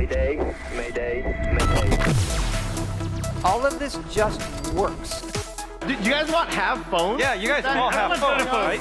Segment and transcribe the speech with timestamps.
[0.00, 0.38] Mayday,
[0.74, 1.22] mayday,
[1.52, 1.90] mayday.
[3.44, 4.40] All of this just
[4.72, 5.20] works.
[5.86, 7.20] Do you guys want have phones?
[7.20, 8.80] Yeah, you guys all have phones, right?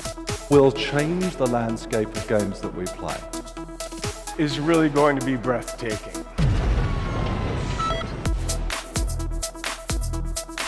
[0.49, 3.17] will change the landscape of games that we play.
[4.37, 6.23] Is really going to be breathtaking.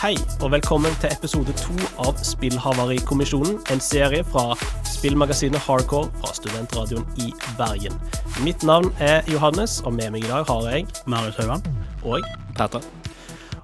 [0.02, 7.06] Hei, og velkommen til episode to av Spillhavarikommisjonen, en serie fra spillmagasinet Hardcore fra Studentradioen
[7.16, 8.00] i Bergen.
[8.40, 11.62] Mitt navn er Johannes, og med meg i dag har jeg Marius Haugan.
[12.02, 12.24] og
[12.56, 12.80] Petter.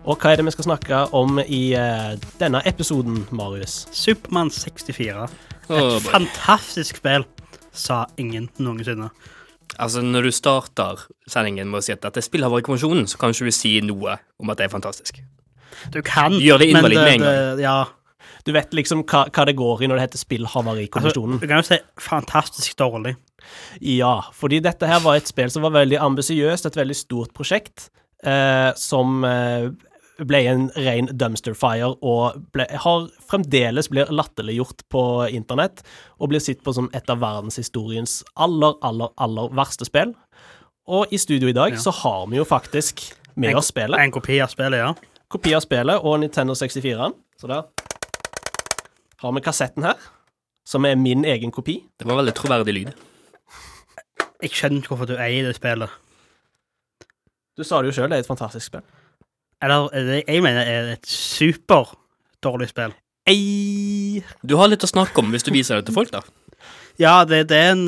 [0.04, 3.86] Og hva er det vi skal snakke om i eh, denne episoden, Marius?
[3.92, 5.24] Supermann 64.
[5.24, 5.98] Et boy.
[6.06, 7.24] fantastisk spill,
[7.72, 9.10] sa ingen noensinne.
[9.78, 13.50] Altså, når du starter sendingen med å si at dette er konvensjonen, så kan ikke
[13.50, 15.20] du si noe om at det er fantastisk.
[15.92, 17.20] Du kan, Gjør det men invalid med en
[17.56, 17.84] det- Ja.
[18.44, 21.40] Du vet liksom hva, hva det går i når det heter Altså, Spillhavarikommisjonen.
[21.40, 23.16] du kan jo si fantastisk dårlig.
[23.80, 27.90] Ja, fordi dette her var et spill som var veldig ambisiøst, et veldig stort prosjekt,
[28.24, 29.68] eh, som eh,
[30.18, 35.84] ble en ren dumpster fire, og ble, har fremdeles blir latterliggjort på internett,
[36.18, 40.14] og blir sett på som et av verdenshistoriens aller, aller, aller verste spill.
[40.88, 41.78] Og i studio i dag Ja.
[41.78, 43.04] så har vi jo faktisk
[43.36, 44.94] med oss spillet, En kopi av spillet, ja.
[45.30, 47.12] kopi av spillet og Nintendo 64-en.
[47.38, 47.62] Så der
[49.22, 49.94] har vi kassetten her,
[50.66, 51.84] som er min egen kopi.
[51.98, 52.90] Det var veldig troverdig lyd.
[54.42, 55.90] Jeg skjønner ikke hvorfor du eier det spillet.
[57.58, 58.84] Du sa det jo sjøl, det er et fantastisk spill.
[59.64, 62.94] Eller er det, jeg mener det er et superdårlig spill.
[63.28, 64.22] Ei.
[64.46, 66.22] Du har litt å snakke om hvis du viser det til folk, da.
[66.98, 67.84] Ja, det, det er en,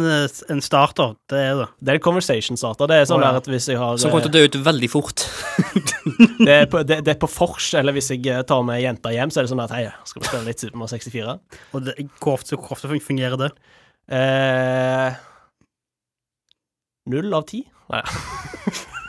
[0.55, 1.17] en starter.
[1.31, 1.69] Det er det.
[1.83, 2.91] Det er en conversation starter.
[2.91, 3.41] Det er sånn oh, ja.
[3.41, 5.25] at hvis jeg har Som kommer til å dø ut veldig fort.
[6.47, 9.11] det, er på, det, det er på fors, eller hvis jeg eh, tar med jenta
[9.15, 11.35] hjem, så er det sånn at hei, skal vi spille litt Supermann 64?
[11.75, 13.51] Og det, hvor, ofte, hvor ofte fungerer det?
[14.15, 15.19] Eh,
[17.09, 17.65] null av ti?
[17.91, 18.03] Nei,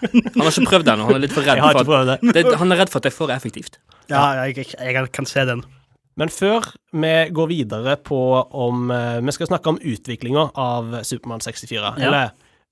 [0.01, 1.05] Han har ikke prøvd det ennå.
[1.09, 2.33] Han er litt for redd jeg har for at, det.
[2.33, 3.77] det, han er redd for at det er for effektivt.
[4.09, 5.61] Ja, jeg, jeg, jeg kan se den.
[6.19, 8.19] Men før vi går videre på
[8.51, 11.77] om eh, Vi skal snakke om utviklinga av Supermann 64.
[11.79, 11.93] Ja.
[12.07, 12.31] Eller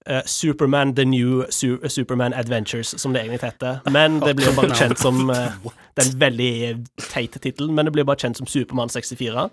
[0.10, 3.80] uh, Superman The New Su Superman Adventures, som det egentlig heter.
[3.92, 5.54] Men det blir bare kjent som uh,
[5.96, 6.54] Det er en veldig
[7.10, 9.48] teit tittel, men det blir bare kjent som Supermann 64.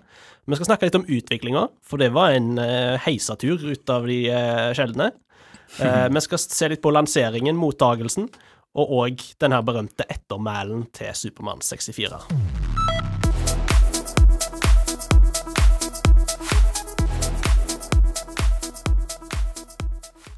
[0.47, 4.19] Vi skal snakke litt om utviklinga, for det var en uh, heisatur ut av de
[4.31, 5.11] uh, sjeldne.
[5.79, 8.29] Eh, vi skal se litt på lanseringen, mottagelsen,
[8.77, 12.21] og òg den her berømte ettermælen til Supermann 64.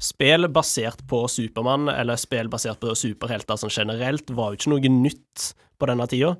[0.00, 4.92] Spill basert på Supermann, eller spill basert på superhelter sånn generelt, var jo ikke noe
[4.92, 6.34] nytt på denne tida.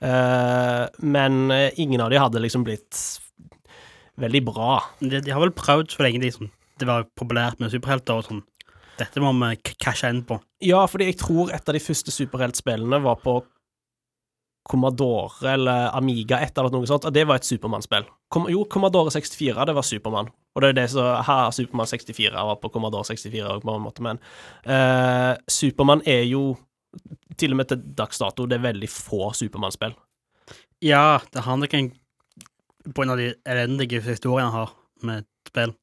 [0.00, 3.00] Eh, men eh, ingen av de hadde liksom blitt
[4.20, 4.78] veldig bra.
[5.00, 8.28] De, de har vel prøvd så lenge de, sånn, det var populært med superhelter og
[8.28, 8.44] sånn.
[8.96, 10.38] Dette må vi cashe inn på.
[10.64, 13.40] Ja, fordi jeg tror et av de første superheltspillene var på
[14.66, 18.06] Commodore eller Amiga, et eller noe sånt, og det var et Supermann-spill.
[18.50, 20.30] Jo, Commodore 64, det var Supermann.
[20.56, 23.84] Og det er det som Her, Supermann 64 var på Commodore 64 òg, på en
[23.84, 24.18] måte, men
[24.66, 26.56] uh, Supermann er jo
[27.36, 29.94] til og med til dags dato, det er veldig få Supermann-spill.
[30.84, 31.94] Ja, det handler ikke om
[32.94, 35.74] På en av de elendige historiene han har med spill.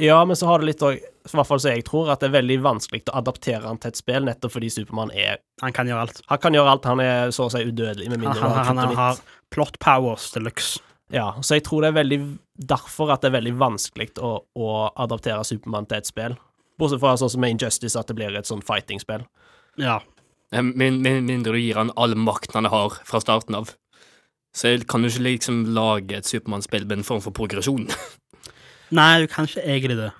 [0.00, 2.30] Ja, men så har det litt òg, i hvert fall så jeg tror, at det
[2.30, 5.90] er veldig vanskelig å adaptere han til et spill, nettopp fordi Supermann er Han kan
[5.90, 6.20] gjøre alt.
[6.32, 8.84] Han kan gjøre alt, han er så å si udødelig, med mindre han, han, han,
[8.84, 9.24] han har
[9.54, 10.82] plot powers de luxe.
[11.12, 12.20] Ja, så jeg tror det er veldig
[12.68, 14.68] derfor at det er veldig vanskelig å, å
[15.00, 16.36] adaptere Supermann til et spill.
[16.78, 19.24] Bortsett fra sånn som med Injustice, at det blir et sånn fighting-spill.
[19.80, 19.98] Ja.
[20.52, 23.72] Eh, med mindre du gir han all makten han har fra starten av.
[24.56, 27.88] Så kan du ikke liksom lage et Supermann-spill med en form for progresjon.
[28.94, 30.10] Nei, du kan ikke egentlig det.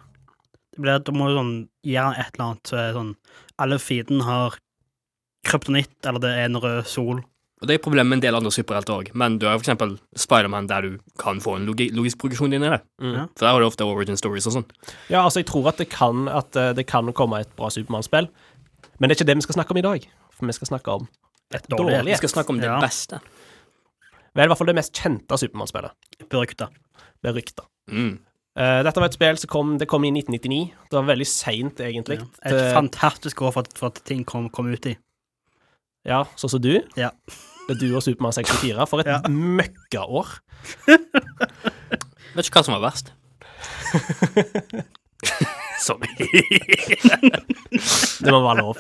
[0.74, 3.14] Det blir at Du må sånn gjøre et eller annet så er sånn
[3.58, 4.58] Alle fiendene har
[5.48, 7.22] kryptonitt, eller det er en rød sol.
[7.60, 10.68] Og Det er problemet med en del andre superhelter òg, men du har eksempel Spiderman,
[10.70, 12.80] der du kan få en logi logisk progresjon inn i det.
[13.02, 13.14] Mm.
[13.16, 13.24] Ja.
[13.34, 14.68] For der har du ofte origin stories og sånn.
[15.10, 18.28] Ja, altså, jeg tror at det kan, at eh, det kan komme et bra Supermann-spill,
[19.00, 20.06] men det er ikke det vi skal snakke om i dag.
[20.36, 21.08] For vi skal snakke om
[21.50, 21.96] et dårlig.
[21.98, 22.78] dårlig Vi skal snakke om det Ja.
[22.82, 23.18] beste.
[24.36, 25.90] Vel, i hvert fall det mest kjente Supermann-spillet.
[26.30, 26.68] Berykta.
[27.24, 27.64] Berykta.
[27.90, 28.18] Mm.
[28.58, 30.72] Eh, dette var et spill som kom, det kom i 1999.
[30.90, 32.18] Det var veldig seint, egentlig.
[32.18, 32.24] Ja.
[32.44, 34.96] Et Det- fantastisk år for at, for at ting kom, kom ut i.
[36.04, 36.80] Ja, sånn som du.
[36.96, 37.10] Ja.
[37.68, 38.86] Det er du og Supermann 64.
[38.88, 39.20] For et Ja.
[39.28, 40.40] møkkaår.
[40.88, 43.12] Vet ikke hva som var verst.
[45.78, 46.08] Sorry.
[48.22, 48.76] Det må være lov.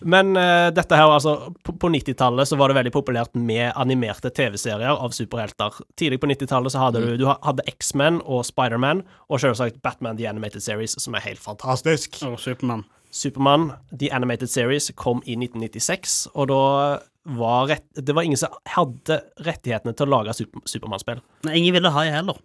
[0.00, 4.30] Men uh, dette her, altså På, på 90-tallet så var det veldig populært med animerte
[4.30, 5.80] TV-serier av superhelter.
[5.98, 10.28] Tidlig på 90-tallet så hadde du, du hadde X-Men og Spider-Man, og selvsagt Batman The
[10.30, 12.20] Animated Series, som er helt fantastisk.
[12.28, 12.84] Og Supermann.
[13.10, 16.60] Supermann, The Animated Series, kom i 1996, og da
[17.38, 21.20] var rett, det var ingen som hadde rettighetene til å lage super, Supermann-spill.
[21.50, 22.38] Ingen ville ha det heller.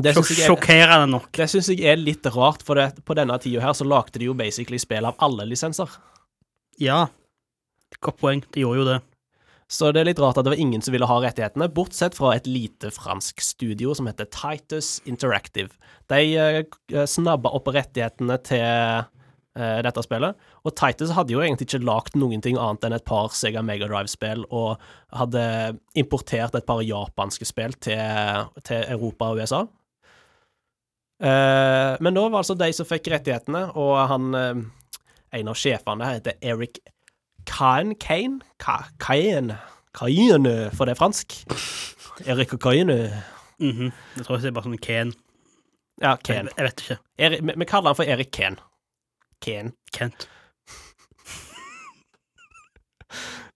[0.00, 1.32] Det syns jeg, er- nok.
[1.34, 4.28] det synes jeg er litt rart, for det, på denne tida her så lagde de
[4.28, 5.88] jo basically spill av alle lisenser.
[6.80, 7.04] Ja.
[8.00, 8.42] Godt poeng.
[8.54, 8.98] De gjorde jo det.
[9.70, 12.32] Så det er litt rart at det var ingen som ville ha rettighetene, bortsett fra
[12.34, 15.70] et lite fransk studio som heter Titus Interactive.
[16.10, 21.84] De uh, snabba opp rettighetene til eh, dette spillet, og Titus hadde jo egentlig ikke
[21.86, 24.82] lagd noen ting annet enn et par Sega Mega Drive-spill, og
[25.14, 25.44] hadde
[26.02, 29.62] importert et par japanske spill til, til Europa og USA.
[31.20, 34.66] Eh, men nå var det altså de som fikk rettighetene, og han eh,
[35.32, 36.80] En av sjefene heter Eric
[37.46, 38.40] Kane Kane?
[38.58, 39.58] Ka Kane
[39.94, 41.34] Kane, for det er fransk.
[42.26, 43.22] Eric og Kane.
[43.60, 43.92] -hmm.
[44.16, 45.14] Jeg tror det er bare sånn Ken.
[46.00, 46.50] Ja, Kane.
[46.56, 46.98] jeg vet ikke.
[47.18, 48.56] Eri- vi, vi kaller han for Erik Kane.
[49.44, 49.72] Kane.
[49.92, 50.28] Kent.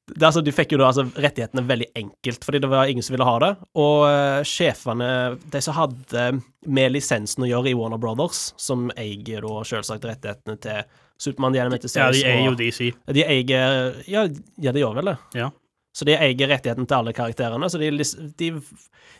[0.04, 3.14] Det, altså, de fikk jo da altså, rettighetene veldig enkelt, fordi det var ingen som
[3.14, 3.52] ville ha det.
[3.80, 6.26] Og uh, sjefene, de som hadde
[6.66, 10.84] med lisensen å gjøre i Warner Brothers, som eier da selvsagt rettighetene til
[11.20, 12.90] Supermann The Animated Ja, de er jo DC.
[13.14, 14.25] De eier ja,
[14.58, 15.19] ja, de gjør vel det.
[15.38, 15.50] Ja.
[15.94, 17.90] Så de eier rettigheten til alle karakterene, så de,
[18.38, 18.49] de,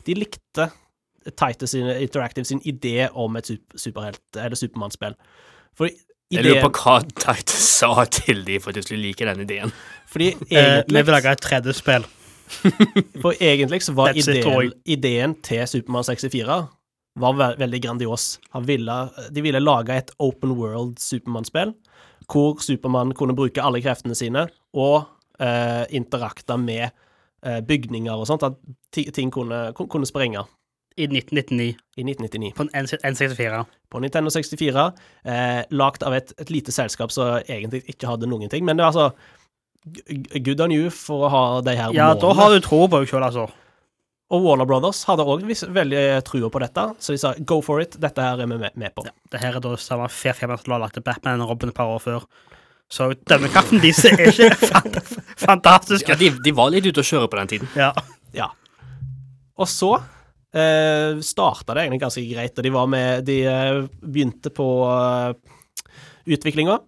[0.06, 0.70] de likte
[1.31, 5.14] Titus sin, Interactive sin idé om et super, superhelt- eller supermannsspill.
[5.76, 5.88] For
[6.32, 9.73] Jeg lurer på hva Titus sa til de for at de skulle like den ideen.
[10.11, 12.06] Fordi egentlig vi vil lage et tredje spill.
[13.23, 16.67] for egentlig så var ideen, ideen til Supermann 64
[17.20, 18.38] var ve veldig grandios.
[18.56, 18.94] Han ville,
[19.31, 21.75] de ville lage et open world Supermann-spill,
[22.31, 25.05] hvor Supermann kunne bruke alle kreftene sine og
[25.38, 28.58] eh, interakte med eh, bygninger og sånt, at
[29.14, 30.43] ting kunne, kun- kunne sprenge
[30.96, 31.75] I 1999.
[31.99, 32.52] i 1999.
[32.55, 33.64] På en N- N64.
[33.90, 34.84] På Nintendo 64,
[35.26, 38.64] eh, lagd av et, et lite selskap som egentlig ikke hadde noen ting.
[38.64, 39.11] Men det er altså
[40.43, 43.11] good on you for å ha de her Ja, da har du tro på deg
[43.11, 43.49] sjøl, altså.
[44.34, 47.94] Og Warner Brothers hadde òg veldig trua på dette, så de sa go for it,
[48.02, 49.04] dette her er vi med, med på.
[49.06, 51.70] Ja, det her er da samme fair firma som la lagt til Batman og Robin
[51.70, 52.26] et par år før.
[52.90, 54.98] Så dømmekraften deres er ikke fant
[55.40, 56.10] fantastisk.
[56.10, 57.70] Ja, de, de var litt ute å kjøre på den tiden.
[57.78, 57.92] Ja.
[58.34, 58.50] Ja.
[59.54, 64.50] Og så eh, starta det egentlig ganske greit, og de var med De eh, begynte
[64.54, 65.30] på uh,
[66.26, 66.80] utviklinga,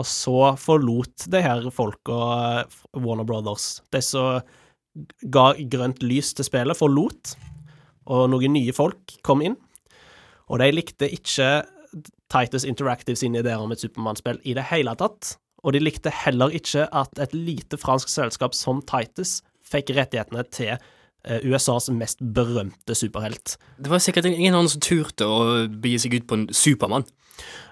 [0.00, 2.20] og så forlot de her folka
[2.62, 3.78] uh, Warner Brothers.
[3.92, 4.40] De som
[5.32, 7.34] ga grønt lys til spillet, forlot,
[8.10, 9.56] og noen nye folk kom inn.
[10.50, 11.50] Og de likte ikke
[12.30, 15.36] Titus Interactive sine ideer om et Supermann-spill i det hele tatt.
[15.62, 20.76] Og de likte heller ikke at et lite fransk selskap som Titus fikk rettighetene til
[21.44, 23.56] USAs mest berømte superhelt.
[23.78, 27.04] Det var sikkert ingen annen som turte å begi seg ut på en Supermann.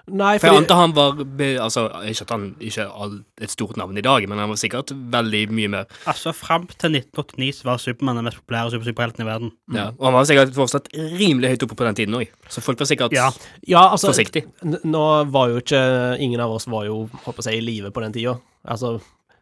[0.09, 1.19] Nei, For jeg antar han var
[1.61, 3.11] Altså, ikke at han ikke er
[3.45, 5.85] et stort navn i dag, men han var sikkert veldig mye mer.
[6.09, 9.51] Altså, fram til 1989 så var Supermann den mest populære super- superhelten i verden.
[9.75, 9.91] Ja.
[9.99, 12.89] Og han var sikkert fortsatt rimelig høyt oppe på den tiden òg, så folk var
[12.89, 13.29] sikkert Ja.
[13.67, 14.47] Ja, altså forsiktig.
[14.65, 17.61] n- Nå var jo ikke Ingen av oss var jo, holdt på å si, i
[17.61, 18.39] live på den tida.
[18.65, 18.99] Altså,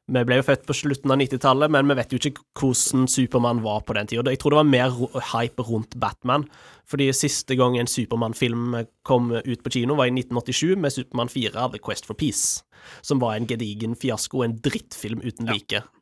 [0.07, 3.59] vi ble jo født på slutten av 90-tallet, men vi vet jo ikke hvordan Supermann
[3.65, 4.31] var på den tida.
[4.31, 4.95] Jeg tror det var mer
[5.33, 6.47] hype rundt Batman,
[6.87, 8.77] fordi siste gang en Supermann-film
[9.07, 12.63] kom ut på kino, var i 1987 med Supermann 4, The Quest for Peace,
[13.03, 15.83] som var en gedigen fiasko, en drittfilm uten like.
[15.83, 15.97] Ja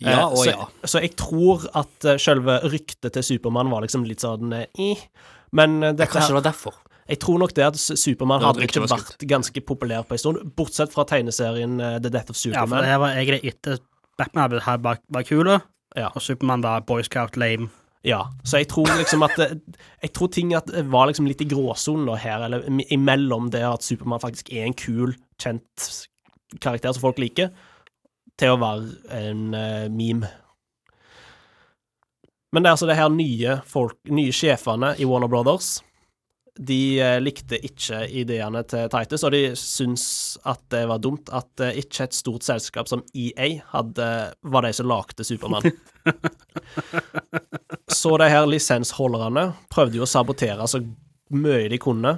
[0.00, 0.68] Ja, og ja.
[0.88, 5.02] Så jeg tror at uh, selve ryktet til Supermann var liksom litt sånn eh, eh.
[5.56, 6.78] Men eh, dette Kanskje det var derfor.
[7.10, 10.92] Jeg tror nok det at Supermann hadde ikke vært ganske populær på en stund, bortsett
[10.94, 12.62] fra tegneserien eh, The Death of Superman.
[12.62, 13.80] Ja, for det her var egentlig etter
[14.20, 15.60] Batman hadde blitt var, var kule,
[15.98, 16.10] Ja.
[16.14, 17.70] og Supermann var Boy Scout lame.
[18.06, 22.06] Ja, så jeg tror liksom at Jeg tror ting at var liksom litt i gråsonen
[22.08, 25.12] da her, eller imellom det at Supermann faktisk er en kul,
[25.42, 25.90] kjent
[26.60, 27.50] karakter som folk liker,
[28.40, 30.30] til å være en uh, meme.
[32.50, 35.82] Men det er altså det her nye folk, nye sjefene i Warner Brothers.
[36.58, 41.62] De eh, likte ikke ideene til Titus, og de syntes at det var dumt at
[41.64, 44.08] eh, ikke et stort selskap som EA hadde,
[44.42, 45.70] var de som lagde Supermann.
[48.00, 50.80] Så de her lisensholderne prøvde jo å sabotere så
[51.34, 52.16] mye de kunne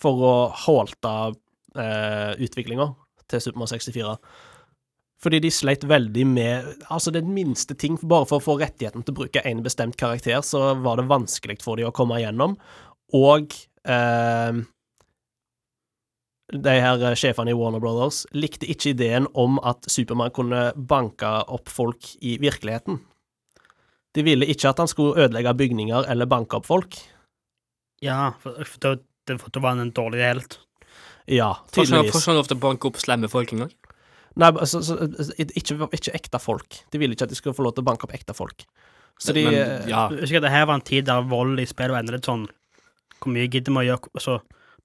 [0.00, 0.34] for å
[0.66, 1.12] halte
[1.76, 2.88] eh, utviklinga
[3.30, 4.16] til Supermann 64.
[5.20, 9.14] Fordi de sleit veldig med Altså, den minste ting, bare for å få rettigheten til
[9.14, 12.56] å bruke en bestemt karakter, så var det vanskelig for de å komme igjennom.
[13.16, 13.54] Og
[13.88, 14.60] eh,
[16.50, 21.70] de her sjefene i Warner Brothers likte ikke ideen om at Supermann kunne banke opp
[21.70, 22.98] folk i virkeligheten.
[24.16, 26.98] De ville ikke at han skulle ødelegge bygninger eller banke opp folk.
[28.02, 30.58] Ja, for, for da, for da var han en dårlig helt.
[31.30, 32.16] Ja, ikke tydeligvis.
[32.16, 33.74] får ikke lov til å banke opp slemme folk engang?
[34.40, 34.96] Nei, så, så,
[35.38, 36.80] ikke, ikke ekte folk.
[36.90, 38.64] De ville ikke at de skulle få lov til å banke opp ekte folk.
[39.20, 40.06] Så de Men, eh, ja.
[40.08, 42.48] Husker at det her var en tid der vold i spill var enda litt sånn
[43.20, 44.40] Hvor mye gidder vi å gjøre så,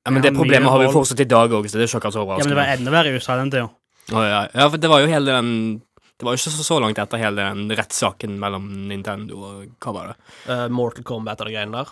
[0.05, 1.97] ja, men det problemet har vi jo fortsatt i dag òg, så det er ikke
[2.03, 3.69] akkurat så Ja, men det var enda verre i USA den tida.
[4.13, 4.43] Oh, ja.
[4.53, 5.51] ja, for det var jo hele den
[6.19, 9.93] Det var jo ikke så, så langt etter hele den rettssaken mellom Nintendo og hva
[9.95, 10.17] var det?
[10.45, 11.89] Uh, Mortal Kombat og de greiene der.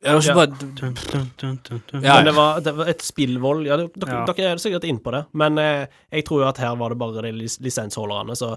[0.00, 0.34] Ja, det var ikke Ja.
[0.34, 0.94] bare Dun, dun,
[1.40, 2.04] dun, dun, dun.
[2.04, 4.20] Ja, Men det var, det var et spillvold Ja, dere, Ja.
[4.28, 6.98] dere er sikkert inne på det, men eh, jeg tror jo at her var det
[7.02, 8.56] bare de lisensholderne som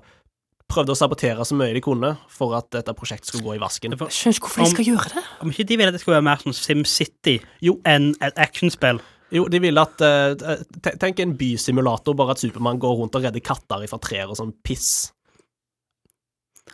[0.72, 3.96] prøvde å sabotere så mye de kunne for at dette prosjektet skulle gå i vasken.
[3.96, 5.24] Jeg skjønner ikke hvorfor de skal gjøre det.
[5.44, 7.78] Om ikke de ville at det skulle være mer sånn SimCity Jo.
[7.90, 9.02] enn et actionspill.
[9.34, 10.64] Jo, de ville at uh,
[11.02, 14.54] Tenk en bysimulator, bare at Supermann går rundt og redder katter fra trær og sånn
[14.66, 15.12] piss.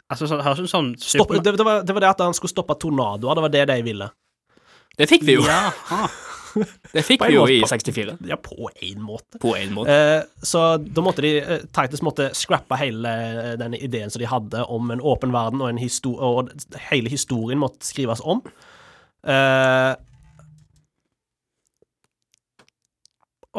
[0.09, 2.51] Altså, så, høres ut som Stopp, det, det, var, det var det at han skulle
[2.51, 4.09] stoppe tornadoer, det var det de ville.
[4.99, 5.45] Det fikk vi jo.
[5.47, 5.69] Ja.
[6.93, 8.17] Det fikk vi jo i 64.
[8.29, 9.39] Ja, på én måte.
[9.41, 9.93] På en måte.
[9.93, 14.29] Eh, så da måtte de eh, Titus måtte scrappe hele eh, den ideen som de
[14.29, 16.53] hadde om en åpen verden, og, en histo og
[16.89, 18.43] hele historien måtte skrives om.
[19.23, 19.93] Eh,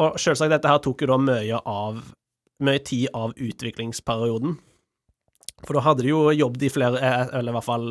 [0.01, 2.01] og selvsagt, dette her tok jo da mye av
[2.61, 4.51] Mye tid av utviklingsperioden.
[5.65, 7.87] For da hadde de jo jobbet i flere eh, Eller i hvert fall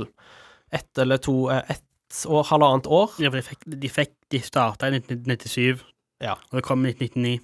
[0.70, 1.64] ett eller to et.
[1.74, 1.86] Ett
[2.26, 3.12] og halvannet år.
[3.22, 5.82] ja, for de fikk, de, fikk, de starta i 1997,
[6.20, 6.34] Ja.
[6.50, 7.40] og det kom i 1999.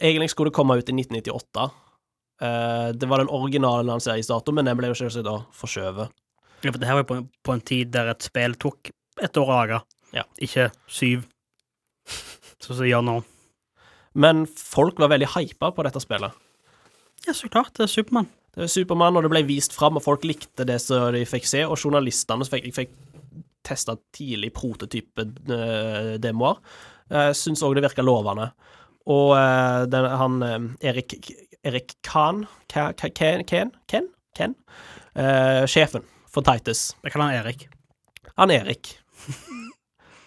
[0.00, 1.70] Egentlig skulle det komme ut i 1998.
[2.42, 6.10] Uh, det var den originale lanseringsdatoen, men den ble jo selvsagt da forskjøvet.
[6.64, 8.90] Ja, for det her var på, på en tid der et spill tok
[9.22, 9.80] et år å lage,
[10.12, 10.24] Ja.
[10.40, 11.24] ikke syv.
[12.60, 13.16] Sånn som det gjør nå.
[14.16, 16.32] Men folk var veldig hypa på dette spillet.
[17.26, 17.72] Ja, så klart.
[17.76, 18.28] Det er Supermann.
[18.56, 21.44] Det er Supermann, og det ble vist fram, og folk likte det som de fikk
[21.48, 22.94] se, og journalistene fikk, fikk
[23.66, 26.56] testa tidlig prototype-demoer,
[27.12, 28.46] uh, syntes òg det virka lovende.
[29.06, 30.58] Og eh, den, han eh,
[30.90, 31.14] Erik
[31.66, 33.44] Erik Khan Ken?
[33.46, 33.72] Ken?
[33.86, 34.08] Ken?
[34.36, 34.54] Ken?
[35.14, 36.90] Eh, sjefen for Titus.
[37.02, 37.68] Jeg kaller han Erik.
[38.36, 38.96] Han Erik.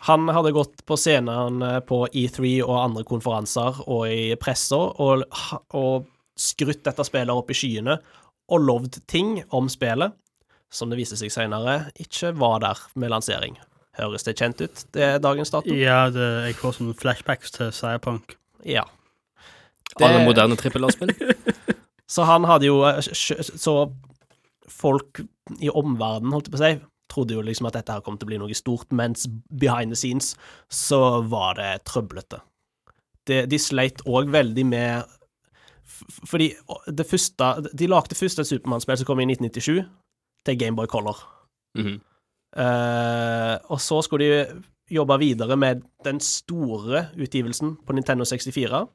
[0.07, 5.25] Han hadde gått på scenen eh, på E3 og andre konferanser og i pressa og,
[5.75, 6.07] og
[6.39, 7.97] skrytt dette spillet opp i skyene
[8.49, 10.15] og lovd ting om spillet
[10.73, 13.57] som det viste seg senere ikke var der med lansering.
[13.99, 14.83] Høres det kjent ut?
[14.95, 15.73] Det er dagens dato?
[15.75, 18.37] Ja, det, jeg får sånne flashbacks til Cyberpunk.
[18.67, 18.85] Ja.
[19.99, 21.15] Alle moderne trippel A-spill.
[22.09, 23.73] Så han hadde jo eh, Så
[24.69, 25.21] folk
[25.59, 26.73] i omverdenen, holdt jeg på å si,
[27.09, 29.97] trodde jo liksom at dette her kom til å bli noe stort, mens behind the
[29.97, 30.35] scenes
[30.69, 32.39] så var det trøblete.
[33.27, 35.17] Det, de sleit òg veldig med
[36.25, 36.47] Fordi
[36.87, 39.83] det første De lagde først et Supermann-spill som kom i 1997,
[40.49, 41.17] til Gameboy Color.
[41.75, 41.99] Mm -hmm.
[42.63, 48.87] uh, og så skulle de jobbe videre med den store utgivelsen på Nintendo 64.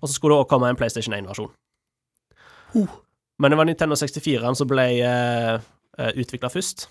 [0.00, 1.50] Og så skulle det også komme en PlayStation 1-versjon.
[3.38, 5.58] Men det var Nintendo 64-en som ble uh,
[6.20, 6.88] utvikla først.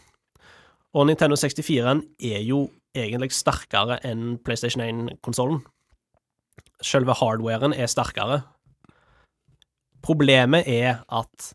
[0.93, 5.63] Og Nintendo 64-en er jo egentlig sterkere enn PlayStation 1-konsollen.
[6.81, 8.41] Selve hardwaren er sterkere.
[10.03, 11.53] Problemet er at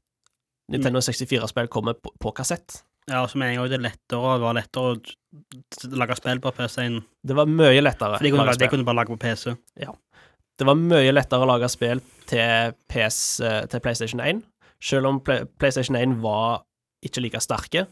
[0.72, 2.82] Nintendo 64-spill kommer på, på kassett.
[3.08, 6.42] Ja, og så mener jeg òg det er lettere, det var lettere å lage spill
[6.44, 8.18] på PC enn Det var mye lettere.
[8.18, 9.54] For de kunne, de kunne bare lage på PC.
[9.80, 9.94] Ja.
[10.58, 14.42] Det var mye lettere å lage spill til, PS, eh, til PlayStation 1,
[14.84, 16.64] selv om Play, PlayStation 1 var
[17.06, 17.86] ikke like sterke,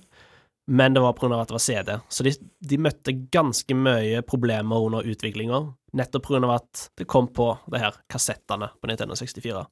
[0.67, 1.41] men det var pga.
[1.41, 1.93] at det var CD.
[2.09, 5.63] Så de, de møtte ganske mye problemer under utviklinga,
[5.97, 6.43] nettopp pga.
[6.59, 9.65] at det kom på det her kassettene på Nintendo 64.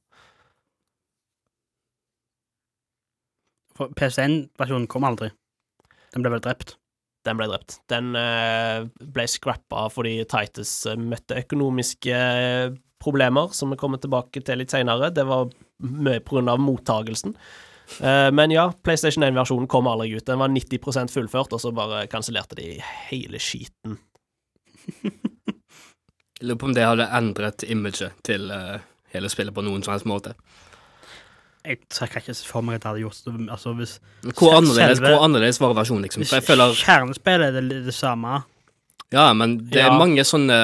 [3.75, 5.29] For PC1-versjonen kom aldri.
[6.15, 6.77] Den ble vel drept.
[7.25, 7.79] Den ble drept.
[7.91, 14.43] Den eh, ble scrappa fordi Titus eh, møtte økonomiske eh, problemer, som vi kommer tilbake
[14.45, 15.11] til litt seinere.
[15.13, 15.49] Det var
[15.83, 16.55] mye pga.
[16.61, 17.35] mottagelsen.
[17.99, 20.25] Eh, men ja, PlayStation 1-versjonen kom aldri ut.
[20.25, 22.75] Den var 90% fullført, og så bare kansellerte de
[23.09, 23.99] hele skiten.
[26.35, 28.51] Jeg lurer på om det hadde endret imaget til
[29.13, 30.33] hele spillet på noen som helst måte.
[31.65, 33.49] Jeg trekker ikke for meg at jeg hadde gjort det.
[33.55, 33.93] Altså, hvis,
[34.37, 36.21] Hvor annerledes, selve- hvor annerledes var versjonen, liksom?
[36.25, 38.43] hvis jeg føler kjernespillet er det, det samme
[39.13, 40.55] Ja, men det er mange sånne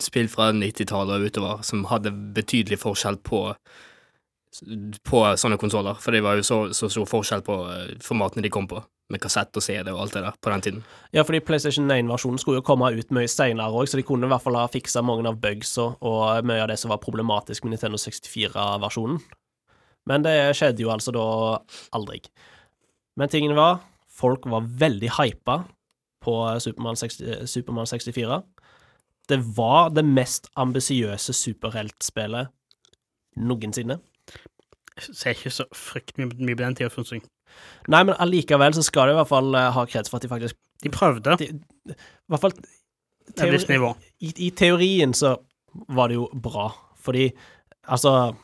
[0.00, 3.48] spill fra 90-tallet og utover som hadde betydelig forskjell på
[5.06, 8.50] på sånne konsoller, for det var jo så, så stor forskjell på eh, formatene de
[8.50, 8.80] kom på,
[9.14, 10.80] med kassett og CD og alt det der på den tiden.
[11.14, 14.32] Ja, fordi PlayStation 1-versjonen skulle jo komme ut mye seinere òg, så de kunne i
[14.32, 17.76] hvert fall ha fiksa mange av bugsa og mye av det som var problematisk med
[17.76, 19.20] Nintendo 64-versjonen.
[20.08, 21.24] Men det skjedde jo altså da
[21.96, 22.22] aldri.
[23.20, 25.62] Men tingen var, folk var veldig hypa
[26.24, 28.42] på Supermann 60 64.
[29.28, 32.50] det var det mest ambisiøse superheltspillet
[33.36, 34.00] noensinne.
[34.96, 37.22] Jeg ser ikke så fryktelig mye, på den tida, syns jeg.
[37.90, 40.30] Nei, men allikevel så skal de i hvert fall eh, ha kreds for at de
[40.30, 41.48] faktisk De prøvde de,
[41.90, 41.94] I
[42.30, 42.54] hvert fall
[43.68, 43.94] nivå.
[44.20, 45.34] i, I teorien så
[45.88, 47.30] var det jo bra, fordi
[47.84, 48.34] altså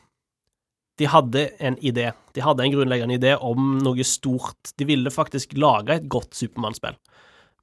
[0.96, 2.10] De hadde en idé.
[2.32, 4.72] De hadde en grunnleggende idé om noe stort.
[4.80, 6.96] De ville faktisk lage et godt Supermann-spill,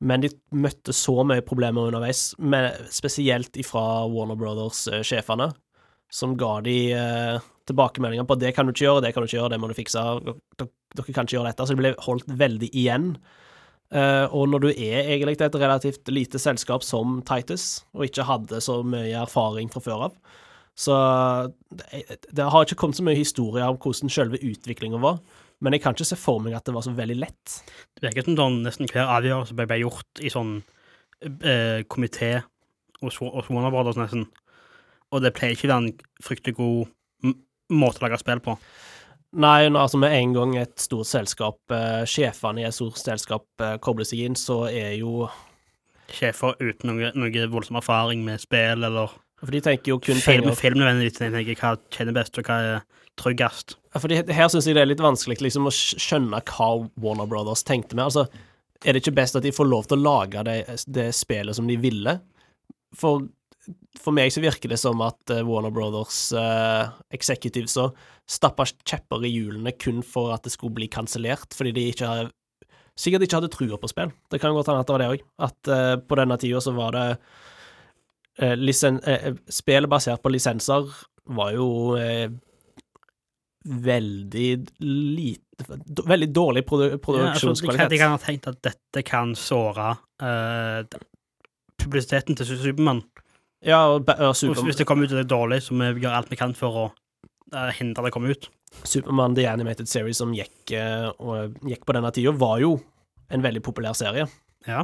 [0.04, 5.50] men de møtte så mye problemer underveis, med, spesielt ifra Warner Brothers-sjefene,
[6.14, 7.38] som ga de eh,
[7.70, 9.78] tilbakemeldinger på det kan du ikke gjøre, det kan du ikke gjøre, det må du
[9.78, 10.04] fikse,
[10.60, 11.66] dere, kan ikke gjøre dette.
[11.66, 13.16] Så det ble holdt veldig igjen.
[13.94, 18.62] Uh, og når du er egentlig et relativt lite selskap som Titus, og ikke hadde
[18.64, 20.16] så mye erfaring fra før av,
[20.74, 20.96] så
[21.70, 25.20] det, det har ikke kommet så mye historie om hvordan selve utviklinga var,
[25.64, 27.58] men jeg kan ikke se for meg at det var så veldig lett.
[27.96, 30.58] Det virker som sånn, nesten hver avgjørelse ble, ble gjort i sånn
[31.24, 32.34] eh, komité
[33.04, 34.26] hos hos Warner Brothers, nesten.
[35.14, 37.34] Og det pleier ikke å være en fryktelig god
[37.74, 38.58] måte å lage spill på.
[39.34, 43.80] Nei, altså med en gang et stort selskap, eh, sjefene i et stort selskap eh,
[43.82, 45.30] kobler seg inn, så er jo
[46.14, 50.48] Sjefer uten noe, noe voldsom erfaring med spill eller For de tenker jo kun film,
[50.48, 50.60] penger.
[50.60, 51.20] film nødvendigvis.
[51.20, 52.82] Tenker hva kjenner best, og hva er
[53.20, 53.76] tryggest.
[53.94, 56.70] Ja, for her syns jeg det er litt vanskelig liksom, å skjønne hva
[57.04, 58.08] Warner Brothers tenkte med.
[58.08, 58.26] Altså,
[58.84, 60.58] er det ikke best at de får lov til å lage det,
[60.88, 62.18] det spillet som de ville?
[62.98, 63.28] For,
[64.00, 67.90] for meg så virker det som at eh, Warner Brothers uh, executives så
[68.30, 72.32] stappa kjepper i hjulene kun for at det skulle bli kansellert, fordi de ikke har
[72.94, 74.12] Sikkert ikke hadde trua på spill.
[74.30, 75.22] Det kan godt hende at det var det òg.
[75.42, 77.06] At uh, på denne tida så var det
[78.42, 80.90] uh, lisen, eh, Spillet basert på lisenser
[81.34, 81.68] var jo
[82.00, 82.30] eh,
[83.64, 84.50] veldig
[84.80, 85.50] lite
[86.08, 88.02] Veldig dårlig produ Ja, altså, de, kan, produksjonskvalitet.
[88.02, 90.82] ha tenkt at dette kan såre eh,
[91.78, 93.04] publisiteten til Supermann.
[93.64, 96.40] Ja, og, Hvis det kommer ut og det er dårlig, så vi gjør alt vi
[96.40, 96.86] kan for å
[97.54, 98.50] eh, hindre det å komme ut.
[98.82, 101.08] Superman The Animated Series som gikk, eh,
[101.70, 102.76] gikk på denne tida, var jo
[103.30, 104.26] en veldig populær serie.
[104.68, 104.84] Ja.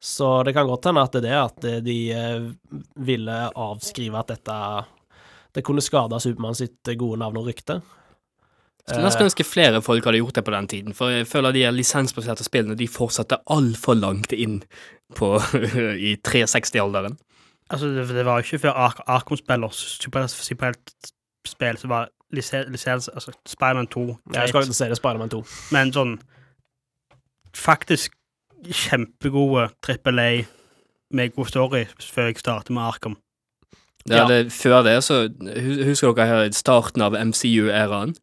[0.00, 4.16] Så det kan godt hende at det er det at eh, de eh, ville avskrive
[4.22, 4.56] at dette
[5.52, 7.80] Det kunne skade Supermann sitt gode navn og rykte.
[8.86, 11.66] Skulle nesten ønske flere folk hadde gjort det på den tiden, for jeg føler de
[11.74, 14.60] lisensbaserte spillene de fortsatte altfor langt inn
[15.18, 15.34] på
[16.10, 17.18] i 360-alderen.
[17.70, 22.70] Altså, det, det var jo ikke før Ar Arkham-spill og super- superheltspill som var lisens,
[22.72, 25.42] lisens altså Spiderman 2, Ja, jeg skal ikke si det Spiderman 2.
[25.76, 26.16] men sånn
[27.58, 28.14] faktisk
[28.66, 30.30] kjempegode trippel A
[31.10, 33.16] med god story før jeg startet med Arkham.
[34.08, 34.24] Ja.
[34.28, 35.28] det, Før det, så
[35.84, 38.14] Husker dere her starten av MCU-æraen?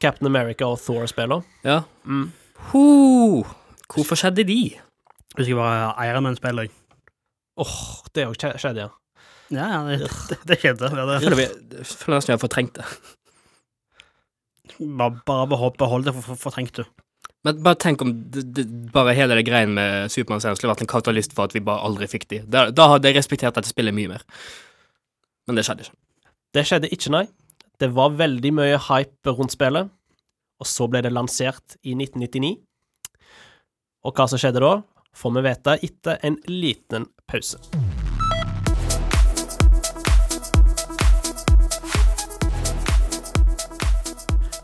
[0.00, 1.42] Captain America og Thor-spiller.
[1.64, 1.82] Ja.
[2.04, 2.30] Mm.
[2.70, 3.44] Ho!
[3.94, 4.60] Hvorfor skjedde de?
[5.36, 6.70] Husker jeg var Ironman-spiller.
[7.60, 7.76] Åh,
[8.14, 8.88] det òg skjedde, ja.
[9.50, 10.88] Ja, det, det, det skjedde.
[10.94, 11.20] Jeg det.
[11.24, 12.86] føler jeg føler nesten jeg har fortrengt det.
[14.80, 16.84] Bare, bare behold, behold det, for, for, fortrengt du.
[17.46, 20.90] Men bare tenk om det, det, bare hele det greien med Supermann-serien skulle vært en
[20.92, 22.42] katalist for at vi bare aldri fikk de.
[22.44, 24.26] Da, da hadde jeg respektert dette spillet mye mer.
[25.48, 25.96] Men det skjedde ikke.
[26.50, 27.24] Det skjedde ikke, nei.
[27.80, 29.88] Det var veldig mye hype rundt spillet,
[30.60, 32.58] og så ble det lansert i 1999.
[34.04, 34.74] Og hva som skjedde da,
[35.16, 37.89] får vi vite etter en liten pause.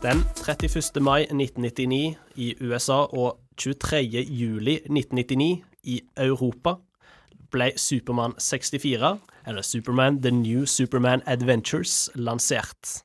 [0.03, 1.01] Den 31.
[1.01, 4.03] mai 1999 i USA og 23.
[4.29, 6.75] juli 1999 i Europa
[7.51, 12.99] ble Supermann 64, eller Superman The New Superman Adventures, lansert.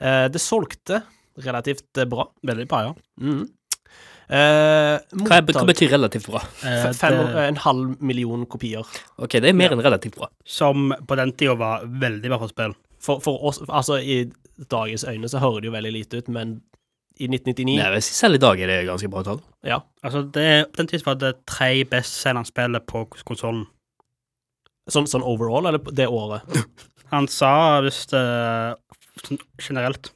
[0.00, 1.02] Eh, det solgte
[1.40, 2.28] relativt bra.
[2.46, 2.92] Veldig bra, ja.
[3.20, 3.48] Mm.
[4.30, 6.44] Eh, Hva, er, hva betyr relativt bra?
[6.62, 8.86] Eh, fem, det, en halv million kopier.
[9.18, 10.30] Ok, det er mer enn relativt bra.
[10.46, 12.76] som på den tida var veldig bra for spill.
[13.00, 14.26] For, for oss, altså I
[14.70, 16.60] dagens øyne så hører det jo veldig lite ut, men
[17.20, 19.40] i 1999 Nei, selv i dag er det ganske bra tall.
[19.66, 19.80] Ja.
[20.02, 23.66] Altså, det, på den tiden var det tre bestselgende spill på konsollen.
[24.90, 26.42] Sånn, sånn overall, eller det året?
[27.12, 28.72] Han sa visst eh,
[29.26, 30.12] sånn generelt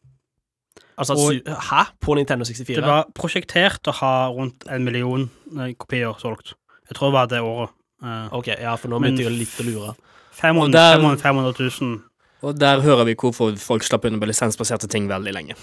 [0.95, 1.81] Altså, Og- Hæ?
[2.01, 2.77] På Nintendo 64?
[2.79, 5.25] Det var prosjektert å ha rundt en million
[5.59, 6.53] eh, kopier solgt.
[6.87, 7.73] Jeg tror det var det året.
[8.05, 9.95] Uh, OK, ja, for nå begynte jeg litt å lure.
[10.39, 11.99] 500, Og der- 500, 500 000
[12.45, 15.57] Og der hører vi hvorfor folk slapp unna med lisensbaserte ting veldig lenge.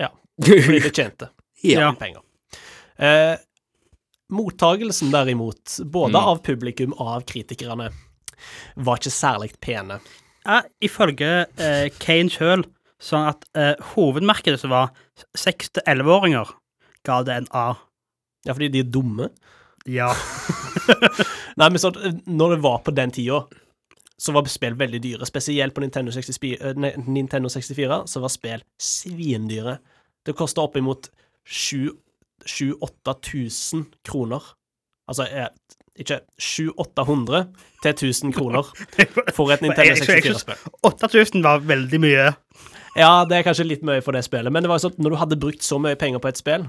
[0.00, 0.08] Ja.
[0.40, 1.28] Fordi det tjente
[1.68, 1.90] ja.
[1.98, 2.22] Penger.
[2.98, 3.34] Eh,
[4.34, 6.24] mottagelsen derimot, både Mm.
[6.24, 7.90] av publikum og av kritikerne,
[8.76, 10.00] var ikke særlig pene.
[10.44, 12.64] Ja, ifølge eh, Kane sjøl,
[13.00, 14.90] sånn at eh, hovedmarkedet som var
[15.38, 16.50] 6-11-åringer,
[17.04, 17.66] ga det en A.
[18.44, 19.30] Ja, fordi de er dumme.
[19.88, 20.10] Ja.
[21.60, 23.42] Nei, men sånn, når det var på den tida,
[24.20, 25.26] så var spill veldig dyre.
[25.26, 26.74] Spesielt på Nintendo 64, eh,
[27.06, 29.78] Nintendo 64 så var spill svindyre.
[30.24, 31.08] Det kosta oppimot
[31.46, 34.42] 7000-8000 kroner.
[35.08, 35.26] Altså
[36.00, 37.44] ikke 700-800
[37.82, 38.62] til 1000 kroner
[39.36, 40.56] for et Nintendo Jeg- jeg- jeg- 64-spill.
[40.82, 42.32] 8000 var veldig mye.
[42.96, 44.98] Ja, det er kanskje litt mye for det spillet, men det var jo sånn at
[45.02, 46.66] når du hadde brukt så mye penger på et spill,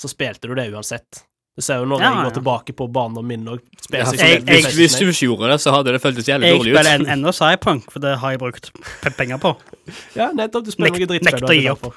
[0.00, 1.22] så spilte du det uansett.
[1.54, 2.34] Du ser jo når Ja, jeg går ja.
[2.40, 3.60] tilbake på barndommen min og
[3.92, 4.42] Ja, seg jeg-
[4.74, 7.08] hvis, du ikke gjorde det, så hadde det føltes jævlig Jeg dårlig spiller en, ut.
[7.14, 8.70] enda Cyberpunk, for det har jeg brukt
[9.16, 9.54] penger på.
[10.18, 10.64] Ja, nettopp.
[10.64, 11.32] Du spiller noe drittspill.
[11.32, 11.94] nekter å gi betalt.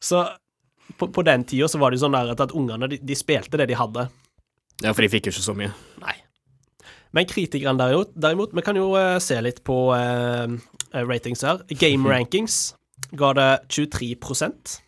[0.00, 0.22] Så
[0.96, 3.14] på, på den tida så var det jo sånn der at, at ungene de, de
[3.18, 4.08] spilte det de hadde.
[4.84, 5.72] Ja, for de fikk jo ikke så mye.
[6.00, 6.14] Nei.
[7.12, 10.56] Men kritikerne derimot, derimot Vi kan jo uh, se litt på eh,
[11.04, 11.60] ratings her.
[11.80, 12.74] Game Rankings
[13.16, 14.78] ga det 23%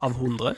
[0.00, 0.54] av 100.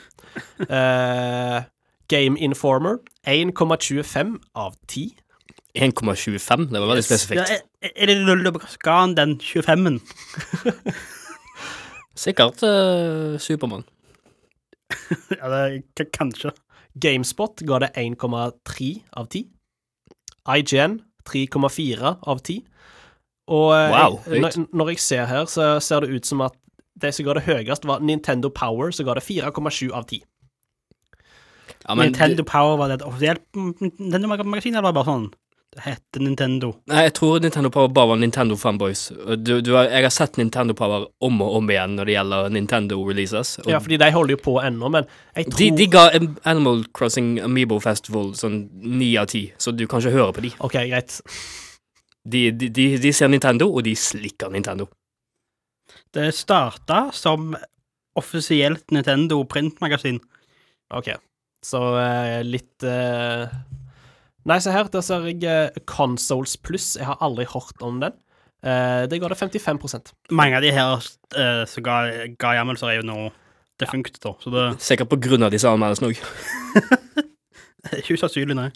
[0.69, 1.63] Eh,
[2.07, 5.09] Game Informer 1,25 av 10.
[5.77, 7.41] 1,25, det var veldig spesifikt.
[7.51, 8.47] Ja, er, det null
[8.83, 9.99] Ga han den 25-en?
[12.17, 13.85] Sikkert uh, Supermann.
[15.37, 15.51] Ja,
[15.97, 16.51] det kanskje.
[16.95, 19.43] GameSpot ga det 1,3 av 10.
[20.47, 22.63] IGN 3,4 av 10.
[23.47, 26.55] Og eh, Wow, jeg, når, når jeg ser her, så ser det ut som at
[26.97, 30.23] det som ga det høyest, var Nintendo Power, som ga det 4,7 av 10.
[31.85, 35.27] Ja, men Nintendo Power, var det et offisielt Nintendo-magasin, eller var det bare sånn?
[35.77, 36.71] Det heter Nintendo.
[36.89, 39.11] Nei, jeg tror Nintendo Power bare var Nintendo fanboys.
[39.43, 42.49] Du, du har, jeg har sett Nintendo Power om og om igjen når det gjelder
[42.55, 43.57] Nintendo releases.
[43.61, 46.05] Og Ja, fordi de holder jo på ennå, men jeg tror de, de ga
[46.49, 50.53] Animal Crossing Amiibo Festival sånn ni av ti, så du kan ikke høre på de.
[50.65, 51.19] OK, greit.
[52.27, 54.87] De, de, de, de ser Nintendo, og de slikker Nintendo.
[56.15, 57.51] Det starta som
[58.17, 60.23] offisielt Nintendo printmagasin.
[60.95, 61.11] OK.
[61.67, 63.47] Så eh, litt eh...
[64.47, 66.93] Nei, se her, der ser jeg eh, Consoles Plus.
[66.95, 68.15] Jeg har aldri hørt om den.
[68.63, 69.81] Eh, det går det 55
[70.31, 71.09] Mange av de her
[71.67, 71.97] som ga,
[72.39, 73.17] ga anmeldelser, er jo nå
[73.81, 74.31] defunkt, da.
[74.41, 76.21] Så det Sikkert på grunn av disse anmeldelsene òg.
[77.91, 78.69] er ikke usannsynlig, nei.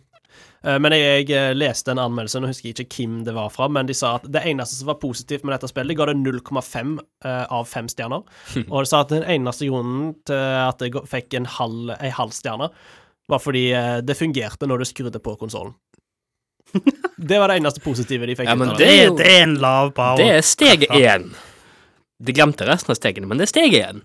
[0.64, 3.50] Eh, Men jeg, jeg eh, leste en anmeldelse, nå husker jeg ikke hvem det var
[3.54, 6.18] fra, men de sa at det eneste som var positivt med dette spillet, ga det
[6.22, 8.22] 0,5 eh, av 5 stjerner.
[8.72, 12.36] Og de sa at den eneste grunnen til at det fikk en halv, en halv
[12.38, 12.70] stjerne,
[13.32, 13.68] var fordi
[14.04, 15.74] det fungerte når du skrudde på konsollen.
[17.22, 19.02] Det var det eneste positive de fikk Ja, ut men av Det, det.
[19.06, 20.16] er det er en lav bar.
[20.18, 21.28] Det er steg én.
[22.22, 24.00] De glemte resten av stegene, men det er steg én.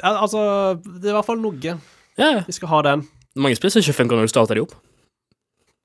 [0.00, 0.40] Ja, altså,
[0.84, 1.74] det er i hvert fall noe.
[2.18, 3.02] Ja, Vi skal ha den.
[3.36, 4.74] mange spill som ikke funker når du starter de opp.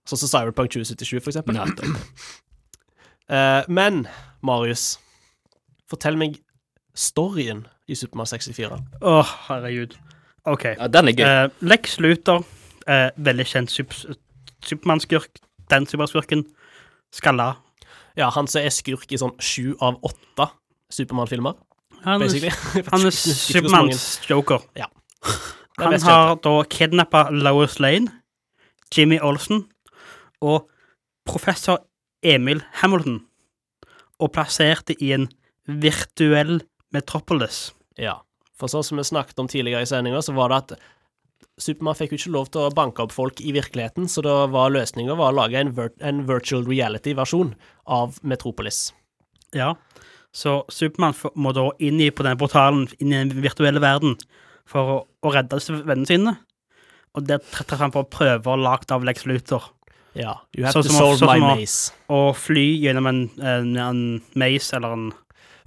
[0.09, 1.59] Sånn som Cyberpunk 2077, for eksempel.
[3.29, 4.07] Eh, men,
[4.41, 4.95] Marius,
[5.89, 6.39] fortell meg
[6.97, 8.79] storyen i Supermann 64.
[9.05, 9.93] Å, herregud.
[10.49, 10.65] OK.
[10.71, 11.27] Ja, den er gøy.
[11.29, 12.41] Uh, Lex Luthor,
[12.89, 13.93] uh, veldig kjent sup-
[14.65, 15.41] Supermann-skurk.
[15.69, 16.43] Den superskurken.
[17.13, 17.51] Skalla.
[18.17, 20.49] Ja, han som er skurk i sånn sju av åtte
[20.93, 21.53] Supermann-filmer,
[22.01, 22.21] Han,
[22.91, 23.11] han er.
[23.13, 24.63] Supermanns joker.
[24.79, 24.87] Ja.
[25.77, 28.09] Han har da kidnappa Lois Lane,
[28.95, 29.67] Jimmy Olsen
[30.41, 30.69] og
[31.28, 31.82] professor
[32.25, 33.21] Emil Hamilton,
[34.19, 35.30] og plasserte i en
[35.69, 36.60] virtuell
[36.95, 37.69] metropolis.
[37.99, 38.17] Ja.
[38.60, 40.80] For sånn som vi snakket om tidligere i sendinga, så var det at
[41.60, 44.71] Supermann fikk jo ikke lov til å banke opp folk i virkeligheten, så da var
[44.71, 47.54] løsninga å lage en, vir en virtual reality-versjon
[47.88, 48.89] av Metropolis.
[49.56, 49.73] Ja.
[50.36, 54.15] Så Supermann må da inn i på den portalen, inn i den virtuelle verden,
[54.69, 56.36] for å, å redde disse vennene sine.
[57.17, 59.71] Og der tre- treffer han på prøver lagd av Lex Luthor.
[60.17, 60.37] Ja.
[60.57, 61.91] You have Sånn to solve sånn my maze».
[62.09, 65.09] å- fly gjennom en, en, en maze eller en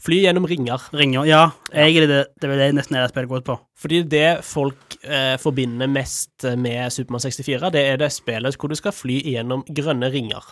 [0.03, 0.83] Fly gjennom ringer.
[0.99, 1.25] ringer.
[1.31, 3.55] Ja, egentlig det, det er det nesten det spillet går ut på.
[3.79, 8.75] Fordi det folk eh, forbinder mest med Supermann 64, det er det spillet hvor du
[8.75, 10.43] skal fly gjennom grønne ringer.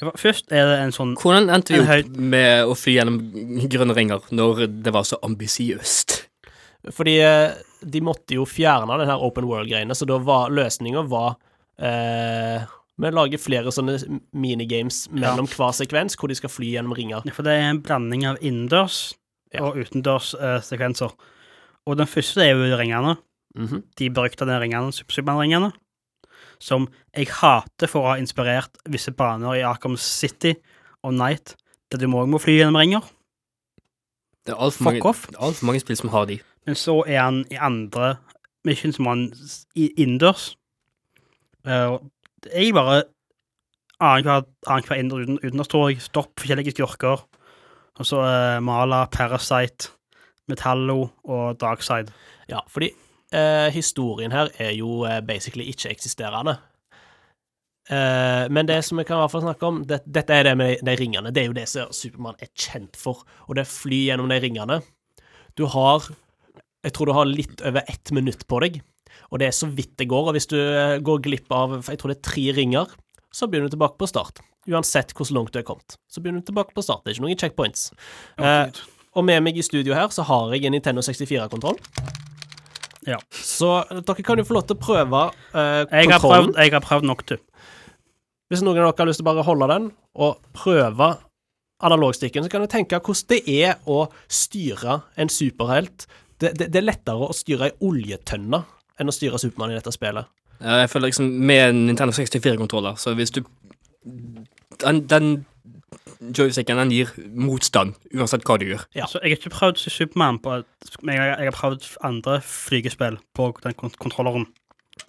[0.00, 3.20] Var- Først er det en sånn Hvordan endte vi opp med å fly gjennom
[3.68, 6.16] grønne ringer når det var så ambisiøst?
[6.96, 7.52] Fordi eh,
[7.84, 11.34] de måtte jo fjerne den her open world-greiene, så da var løsninga var
[11.76, 12.64] eh,
[12.98, 13.98] Vi lager flere sånne
[14.32, 17.26] minigames mellom hver sekvens hvor de skal fly gjennom ringer.
[17.36, 19.14] For det er en blanding av innendørs
[19.54, 19.62] Ja.
[19.66, 21.12] og utendørs eh, sekvenser.
[21.86, 23.16] Og den første er jo ringene.
[23.56, 23.82] Mhm.
[23.96, 25.72] De beryktede ringene, Sup- Superman-ringene.
[26.58, 30.54] Som jeg hater for å ha inspirert visse baner i Arkham City
[31.04, 31.54] og Night,
[31.92, 33.04] der du må, må fly gjennom ringer.
[34.46, 36.40] Det er altfor mange, alt mange spill som har de.
[36.66, 38.16] Men så er han i andre
[38.64, 39.32] missions som han
[39.76, 40.56] i- innendørs.
[41.66, 42.10] Eh, og
[42.52, 43.02] jeg bare
[44.00, 46.00] annenhver innendørs uten, jeg.
[46.04, 47.24] Stopp forskjellige skurker.
[47.96, 49.90] Og så uh, Mala, Parasite,
[50.48, 52.12] Metallo og Darkside.
[52.50, 52.92] Ja, fordi
[53.34, 56.56] eh, historien her er jo eh, basically ikke-eksisterende.
[57.90, 60.56] Eh, men det som vi kan i hvert fall snakke om, det, dette er det
[60.58, 61.32] med de, de ringene.
[61.34, 64.40] Det er jo det som Supermann er kjent for, og det er fly gjennom de
[64.42, 64.80] ringene.
[65.56, 66.12] Du har
[66.84, 68.76] Jeg tror du har litt over ett minutt på deg,
[69.30, 70.30] og det er så vidt det går.
[70.30, 72.92] Og hvis du eh, går glipp av jeg tror det er tre ringer,
[73.34, 74.42] så begynner du tilbake på start.
[74.66, 75.98] Uansett hvor langt du er kommet.
[76.10, 77.04] Så begynner du tilbake på start.
[77.04, 77.90] Det er ikke noen checkpoints.
[78.40, 78.84] Eh,
[79.16, 81.78] og med meg i studio her så har jeg en Nintendo 64-kontroll.
[83.06, 83.20] Ja.
[83.30, 85.20] Så dere kan jo få lov til å prøve
[85.54, 87.36] eh, Jeg har prøvd, jeg har prøvd nok, du.
[88.50, 89.88] Hvis noen av dere har lyst til å bare holde den
[90.22, 91.14] og prøve
[91.86, 96.06] analogstikken, så kan du tenke hvordan det er å styre en superhelt.
[96.40, 98.64] Det, det, det er lettere å styre ei oljetønne
[99.00, 100.28] enn å styre Supermann i dette spillet.
[100.60, 103.42] Ja, jeg føler liksom Med en Nintendo 64-kontroller, så hvis du
[104.80, 105.46] Den, den
[106.36, 108.84] joysticken, den gir motstand, uansett hva du gjør.
[108.96, 109.08] Ja.
[109.08, 110.60] Så jeg har ikke prøvd Superman på
[111.02, 114.46] men jeg, jeg har prøvd andre flygespill på den kont kontrolleren.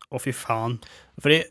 [0.08, 0.78] Å, fy faen.
[1.24, 1.42] Fordi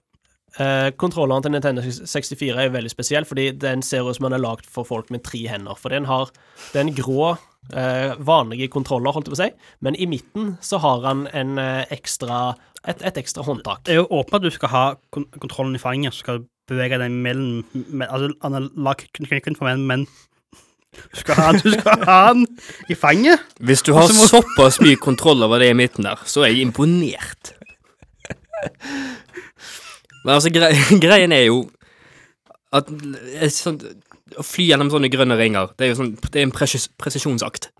[0.58, 4.44] eh, kontrolleren til Nintendo 64 er veldig spesiell, fordi den ser ut som den er
[4.44, 5.78] lagd for folk med tre hender.
[5.80, 6.32] For den har
[6.74, 7.36] den grå,
[7.74, 9.50] uh, vanlige kontroller, holdt jeg på å si,
[9.82, 12.54] men i midten så har han en uh, ekstra
[12.86, 13.82] et, et ekstra håndtak.
[13.86, 16.46] Det er jo åpent at du skal ha kon kontrollen i fanget, så skal du
[16.70, 20.06] bevege deg mellom med, Altså, han lagd kun, kun, kun for menn, men
[20.96, 22.46] du skal, ha, du skal ha den
[22.88, 23.42] i fanget.
[23.60, 26.68] Hvis du har må- såpass mye kontroll over det i midten der, så er jeg
[26.70, 27.52] imponert.
[30.26, 30.68] Men altså, gre
[31.06, 31.62] greien er jo
[32.74, 32.88] at
[33.54, 33.78] sånn,
[34.36, 37.70] å fly gjennom sånne grønne ringer, det er jo sånn, det er en presis presisjonsakt.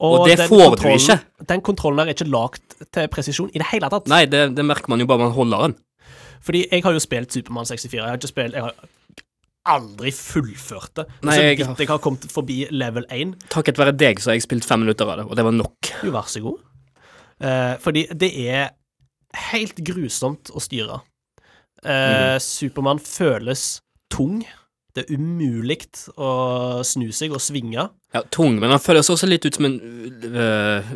[0.00, 1.16] Og det får du ikke.
[1.50, 4.06] Den kontrollen der er ikke lagd til presisjon i det hele tatt.
[4.08, 5.74] Nei, det, det merker man jo bare man holder den.
[6.44, 7.98] Fordi jeg har jo spilt Supermann 64.
[7.98, 8.78] Jeg har ikke spilt Jeg har
[9.74, 11.04] aldri fullført det.
[11.28, 13.34] Nei, så jeg vidt har- jeg har kommet forbi level 1.
[13.52, 15.90] Takket være deg så har jeg spilt fem minutter av det, og det var nok.
[16.04, 16.62] Jo, vær så god.
[17.40, 18.70] Eh, fordi det er
[19.52, 21.02] helt grusomt å styre.
[21.84, 23.80] Eh, Supermann føles
[24.12, 24.42] tung.
[24.90, 25.84] Det er umulig
[26.18, 27.84] å snu seg og svinge.
[28.10, 29.76] Ja, tung, men han føles også litt ut som en
[30.26, 30.88] øh,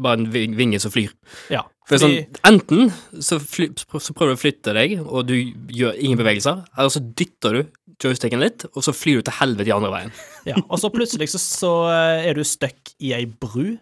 [0.00, 1.10] Bare en ving- vinge som flyr.
[1.52, 2.14] Ja, For sånn,
[2.48, 2.88] enten
[3.20, 7.02] så, fly, så prøver du å flytte deg, og du gjør ingen bevegelser, eller så
[7.04, 7.60] dytter du
[8.00, 10.14] joysticken litt, og så flyr du til helvete i andre veien.
[10.48, 10.56] ja.
[10.70, 13.74] Og så plutselig så, så eh, er du stuck i ei bru,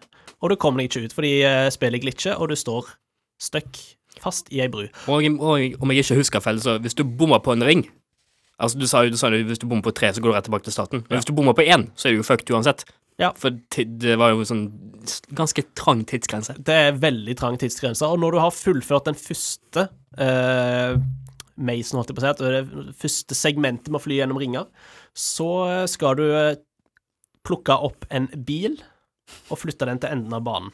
[0.43, 1.31] og du kommer deg ikke ut fordi
[1.71, 2.91] spillet glitcher, og du står
[3.39, 3.79] stuck
[4.19, 4.87] fast i ei bru.
[5.07, 7.87] Og, og om jeg ikke husker feil, så hvis du bommer på en ring
[8.59, 10.35] Altså, du sa jo du sa jo hvis du bommer på tre, så går du
[10.35, 11.05] rett tilbake til staten.
[11.07, 12.83] Men hvis du bommer på én, så er du jo fucked uansett.
[13.19, 13.29] Ja.
[13.39, 14.65] For det var jo sånn
[15.35, 16.57] ganske trang tidsgrense.
[16.67, 19.85] Det er veldig trang tidsgrense, og når du har fullført den første
[20.19, 20.99] eh,
[21.59, 24.67] Mason, holdt jeg på å si, det første segmentet med å fly gjennom ringer,
[25.15, 26.59] så eh, skal du eh,
[27.47, 28.79] plukke opp en bil
[29.49, 30.71] og flytte den til enden av banen.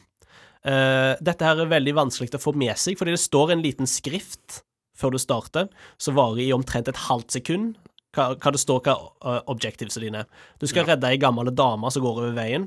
[0.66, 3.86] Eh, dette her er veldig vanskelig å få med seg, fordi det står en liten
[3.90, 4.62] skrift
[4.96, 5.68] før du starter,
[6.00, 7.76] som varer i omtrent et halvt sekund.
[8.16, 10.28] Hva, hva det står hva uh, objectivesene dine er.
[10.56, 12.64] Du skal redde ei gammel dame som går over veien,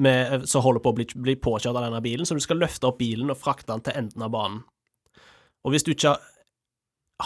[0.00, 2.60] med, eh, som holder på å bli, bli påkjørt av denne bilen, så du skal
[2.62, 4.62] løfte opp bilen og frakte den til enden av banen.
[5.66, 6.14] Og hvis du ikke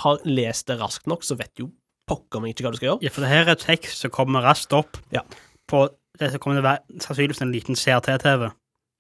[0.03, 1.70] har lest det raskt nok, så vet jo
[2.11, 3.05] pokker meg ikke hva du skal gjøre.
[3.07, 5.22] Ja, for det her er tekst som kommer raskt opp Ja.
[5.70, 5.87] på
[6.18, 8.51] det som kommer til å være sannsynligvis en liten CRT-TV.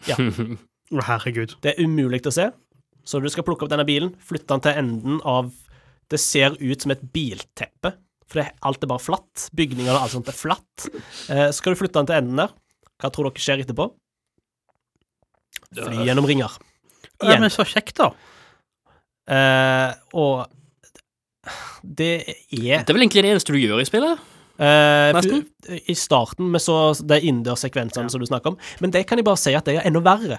[0.06, 0.16] Ja.
[1.00, 1.56] Herregud.
[1.64, 2.50] Det er umulig å se,
[3.08, 5.52] så du skal plukke opp denne bilen, flytte den til enden av
[6.12, 7.94] Det ser ut som et bilteppe,
[8.28, 9.46] for det, alt er bare flatt.
[9.56, 10.88] Bygninger og alt sånt er flatt.
[11.30, 12.52] Eh, så skal du flytte den til enden der.
[13.00, 13.86] Hva tror dere skjer etterpå?
[15.72, 16.52] Fly gjennom ringer.
[17.22, 17.40] Ja, Igjen.
[17.46, 18.10] men så kjekt, da.
[19.32, 20.50] Eh, og
[21.82, 22.10] det
[22.52, 24.18] er Det er vel egentlig det eneste du gjør i spillet?
[24.58, 25.46] eh, Nesten.
[25.88, 28.58] I starten med så de innendørssekvensene som du snakker om.
[28.80, 30.38] Men det kan jeg bare si at det er enda verre.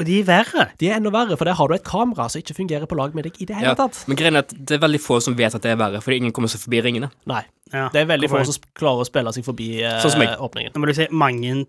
[0.00, 0.64] Og de er verre.
[0.80, 3.12] De er enda verre, for der har du et kamera som ikke fungerer på lag
[3.16, 3.98] med deg i det hele Ja, tatt.
[4.08, 6.22] men greien er at det er veldig få som vet at det er verre, fordi
[6.22, 7.10] ingen kommer seg forbi ringene.
[7.28, 7.42] Nei.
[7.70, 7.90] Ja.
[7.92, 10.38] Det er veldig få som klarer å spille seg forbi eh, Sånn som jeg.
[10.40, 10.72] åpningen.
[10.74, 11.66] Nå må du si mange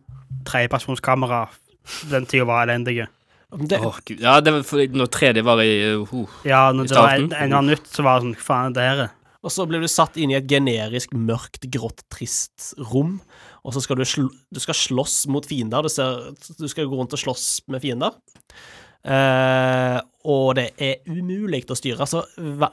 [0.47, 1.43] tredjepersonskamera
[2.09, 3.07] den tida var elendige.
[3.51, 4.21] Det, Åh, Gud.
[4.23, 7.25] Ja, det var fordi når 3D var i uh, Ja, når I det var en,
[7.27, 9.09] en eller annen nytt, så var det sånn Hva faen er det her?
[9.41, 13.17] Og så blir du satt inn i et generisk mørkt, grått, trist rom,
[13.61, 15.85] og så skal du, sl du skal slåss mot fiender.
[15.85, 18.15] Du, ser, du skal gå rundt og slåss med fiender.
[19.01, 19.97] Eh,
[20.29, 22.01] og det er umulig å styre.
[22.01, 22.23] Altså,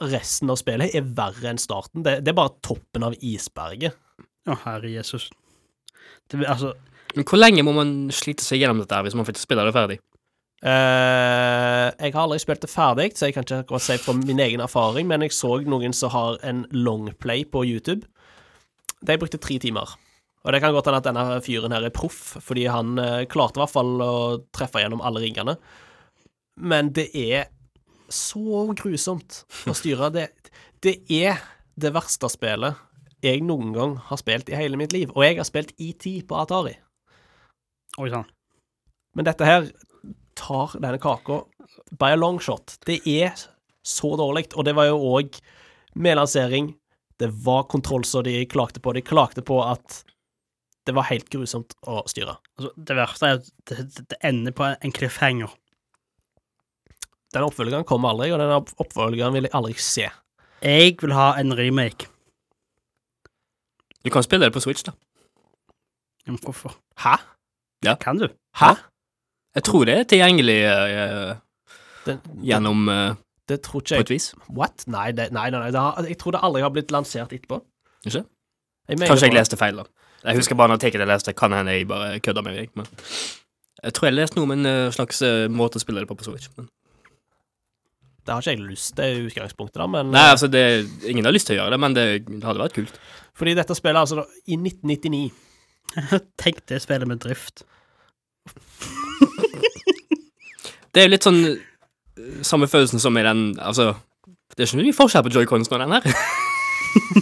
[0.08, 2.04] resten av spillet er verre enn starten.
[2.06, 3.96] Det, det er bare toppen av isberget.
[4.48, 5.28] Å, herre Jesus.
[6.28, 6.74] Det, altså,
[7.14, 9.76] Men hvor lenge må man slite seg gjennom dette her hvis man faktisk spiller det
[9.76, 10.00] ferdig?
[10.58, 14.40] Uh, jeg har aldri spilt det ferdig, så jeg kan ikke akkurat si fra min
[14.42, 18.08] egen erfaring, men jeg så noen som har en longplay på YouTube.
[19.06, 19.94] De brukte tre timer.
[20.48, 23.60] Og det kan godt hende at denne fyren her er proff, fordi han eh, klarte
[23.60, 24.12] i hvert fall å
[24.56, 25.58] treffe gjennom alle ringene.
[26.56, 27.50] Men det er
[28.08, 30.08] så grusomt å styre.
[30.14, 30.30] Det,
[30.80, 31.36] Det er
[31.76, 32.80] det verste spillet
[33.20, 35.12] jeg noen gang har spilt i hele mitt liv.
[35.12, 36.76] Og jeg har spilt ET på Atari.
[37.98, 38.28] Oi sann.
[39.18, 39.68] Men dette her
[40.38, 41.42] tar denne kaka
[41.98, 42.78] by a long shot.
[42.86, 43.34] Det er
[43.84, 45.40] så dårlig, og det var jo òg
[45.98, 46.72] med lansering.
[47.18, 48.94] Det var kontroll som de klagde på.
[48.94, 50.04] De klagde på at
[50.88, 52.38] det var helt grusomt å styre.
[52.58, 55.52] Altså, det verste er at det, det, det ender på en cliffhanger.
[57.36, 60.06] Den oppfølgeren kom aldri, og den oppfølgeren vil jeg aldri se.
[60.64, 62.08] Jeg vil ha en remake.
[64.00, 64.94] Du kan spille det på Switch, da.
[66.26, 66.72] Men hvorfor?
[67.04, 67.18] Hæ?
[68.00, 68.28] Kan du?
[68.56, 68.72] Hæ?
[69.54, 71.36] Jeg tror det er tilgjengelig uh,
[72.06, 73.14] Den, gjennom uh,
[73.48, 74.14] det tror På ikke et jeg.
[74.14, 74.34] vis.
[74.48, 74.84] What?
[74.86, 77.60] Nei, det, nei, nei, nei det har, jeg tror det aldri har blitt lansert etterpå.
[78.08, 78.24] Ikke?
[78.88, 79.97] Jeg Kanskje jeg leste feil, da.
[80.24, 81.32] Jeg husker bare når jeg leste.
[81.32, 82.70] Kan hende jeg bare kødda med meg.
[82.74, 82.86] Men
[83.82, 86.16] jeg tror jeg leste noe om en eh, slags eh, måte å spille det på
[86.18, 86.48] på Switch.
[86.56, 86.68] Men.
[88.26, 90.62] Det har ikke jeg lyst til i utgangspunktet, da, men Nei, altså, det,
[91.08, 92.98] ingen har lyst til å gjøre det, men det, det hadde vært kult.
[93.38, 95.30] Fordi dette spillet, altså, i 1999
[96.42, 97.64] Tenk det spillet med drift.
[100.88, 103.92] Det er jo litt sånn eh, samme følelsen som i den Altså,
[104.56, 106.06] det er ikke mye forskjell på joycons og den her.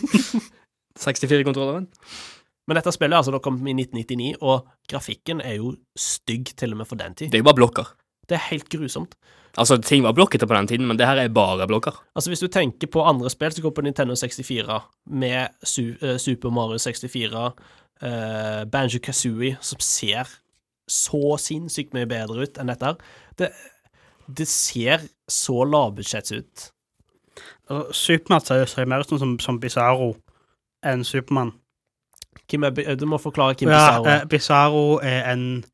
[1.05, 1.89] 64-kontrolleren.
[2.67, 6.83] Men dette spillet altså, da kom i 1999, og grafikken er jo stygg til og
[6.83, 7.31] med for den tid.
[7.31, 7.93] Det er jo bare blokker.
[8.27, 9.15] Det er helt grusomt.
[9.57, 11.95] Altså, ting var blokkete på den tiden, men det her er bare blokker.
[12.15, 16.17] Altså, hvis du tenker på andre spill som går på Nintendo 64, med Su uh,
[16.19, 17.45] Super Mario 64,
[18.03, 20.29] uh, Banjo Kazooie, som ser
[20.89, 22.99] så sinnssykt mye bedre ut enn dette her
[23.39, 23.49] Det,
[24.39, 26.67] det ser så lavbudsjetts ut.
[27.71, 30.17] Altså, Supermann ser ser mer ut som, som Bizarro
[30.87, 31.55] enn Supermann.
[32.53, 34.07] Er, du må forklare Ja, Bizarro.
[34.09, 35.65] Ja, Bizarro er en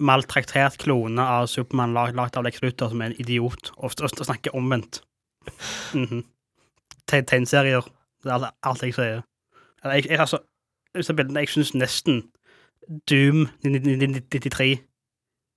[0.00, 4.08] maltraktert klone av Supermann lag- lagd av Lex Luthor, som er en idiot, og, og,
[4.10, 5.02] snakke snakker omvendt.
[5.94, 6.24] Mhm.
[7.06, 7.82] Te- Tegneserier.
[8.22, 9.22] Det er alt, alt jeg sier.
[9.84, 10.38] Jeg, jeg, altså,
[11.14, 12.22] bildene, jeg syns nesten
[13.10, 14.78] Doom 1993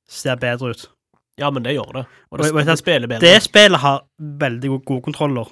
[0.09, 0.89] ser bedre ut.
[1.38, 2.05] Ja, men det gjør det.
[2.31, 3.19] Og det, Og- og- det spiller bedre.
[3.19, 5.45] Det spillet har veldig gode, gode kontroller.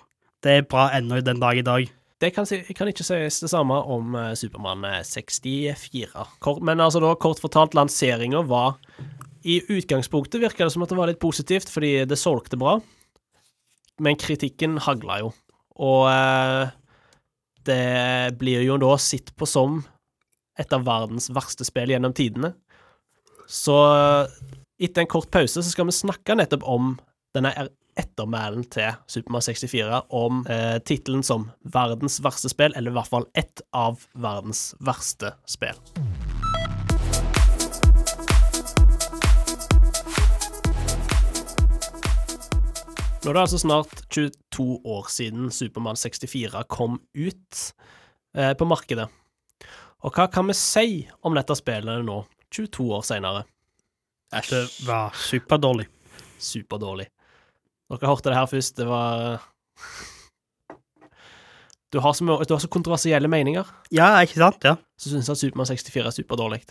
[0.43, 1.89] Det er bra ennå den dag i dag.
[2.23, 6.07] Det kan, kan ikke sies det samme om uh, Supermann eh, 64.
[6.39, 8.77] Kort, men altså da, kort fortalt, lanseringa var
[9.43, 12.77] I utgangspunktet virka det som at det var litt positivt, fordi det solgte bra.
[13.99, 15.33] Men kritikken hagla jo.
[15.83, 16.71] Og eh,
[17.67, 19.81] det blir jo da sett på som
[20.59, 22.53] et av verdens verste spill gjennom tidene.
[23.51, 24.31] Så eh,
[24.87, 26.95] etter en kort pause så skal vi snakke nettopp om
[27.35, 27.51] denne
[27.99, 33.27] ettermælen til Supermann 64 om eh, tittelen som verdens verste spill, eller i hvert fall
[33.37, 35.79] ett av verdens verste spill.
[43.23, 47.59] Nå er det altså snart 22 år siden Supermann 64 kom ut
[48.35, 49.07] eh, på markedet.
[50.03, 50.87] Og hva kan vi si
[51.23, 52.17] om dette spillet nå,
[52.51, 53.45] 22 år senere?
[54.49, 55.87] Det var superdårlig.
[56.37, 57.07] superdårlig.
[57.91, 59.41] Dere hørte det her først, det var
[61.93, 64.63] Du har så, du har så kontroversielle meninger, Ja, ikke sant?
[64.65, 66.63] Ja, så syns at Supermann 64 er superdårlig.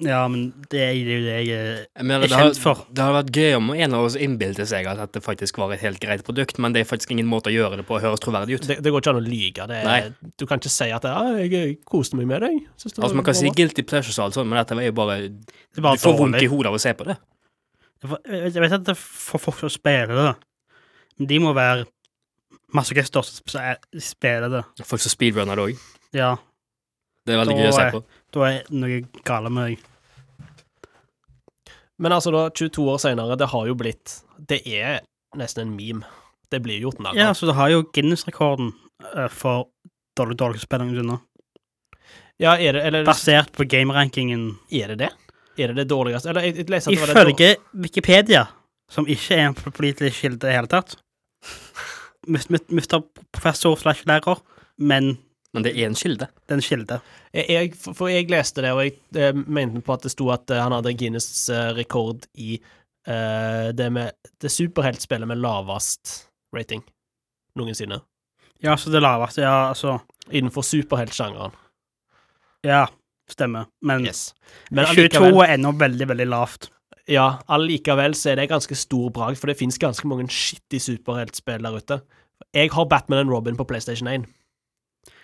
[0.00, 2.86] ja men det er jo det jeg er Jeg mener, er det, har, kjent for.
[2.88, 5.82] det hadde vært gøy om en av oss innbilte seg at det faktisk var et
[5.84, 8.22] helt greit produkt, men det er faktisk ingen måte å gjøre det på å høres
[8.24, 8.68] troverdig ut.
[8.70, 9.66] Det, det går ikke an å lyge.
[9.68, 10.08] Er,
[10.40, 12.62] du kan ikke si at ja, 'jeg koste meg med deg'.
[12.80, 15.76] Altså, man kan si guilty pleasures og alt sånt, men dette var jo bare Det
[15.76, 17.18] er bare Du får vondt i hodet av å se på det.
[18.02, 20.34] Jeg vet- Jeg at det får folk til å spille det,
[21.18, 21.86] men de må være
[22.74, 24.62] masochister som sp- spiller det.
[24.84, 25.78] Folk som speedrunner det òg.
[26.16, 26.36] Ja,
[27.26, 28.04] Det er veldig Da gøy å se er- på.
[28.32, 29.78] da er noe gale med deg.
[31.98, 35.00] Men altså, da, 22 år senere, det har jo blitt Det er
[35.38, 36.04] nesten en meme.
[36.50, 38.72] Det blir gjort narr Ja, så du har jo Guinness-rekorden
[39.16, 39.68] eh, for
[40.18, 41.20] dårlig dårligste spilling unna.
[42.40, 44.58] Ja, er det, eller Basert på gamerankingen.
[44.72, 45.10] er det det?
[45.58, 46.28] Er det det dårligste?
[46.32, 48.46] Eller jeg, jeg leser at det var det Ifølge Wikipedia,
[48.92, 50.98] som ikke er en pålitelig kilde i det hele tatt
[52.28, 53.00] Mr.
[53.32, 54.38] professor slash lærer,
[54.78, 55.18] men
[55.52, 56.28] Men det er en kilde.
[56.48, 57.00] det er en kilde.
[57.34, 60.56] Jeg, for jeg leste det, og jeg eh, mente på at det sto at eh,
[60.56, 62.56] han hadde Guinness eh, rekord i
[63.08, 66.80] uh, det med det superheltspillet med lavest rating
[67.58, 68.00] noensinne.
[68.64, 69.98] Ja, så det laveste, ja, altså
[70.30, 71.52] Innenfor superheltsjangeren.
[72.64, 72.86] Ja,
[73.28, 73.66] stemmer.
[73.82, 74.34] Men Yes.
[74.70, 76.70] Men 22 er ennå veldig, veldig lavt.
[77.12, 81.64] Ja, allikevel så er det ganske stor bragd, for det fins ganske mange skittige superheltspill
[81.64, 82.00] der ute.
[82.56, 84.24] Jeg har Batman and Robin på PlayStation 1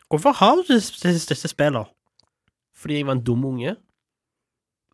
[0.09, 1.85] Hvorfor har du disse, disse, disse spillene?
[2.79, 3.75] fordi jeg var en dum unge.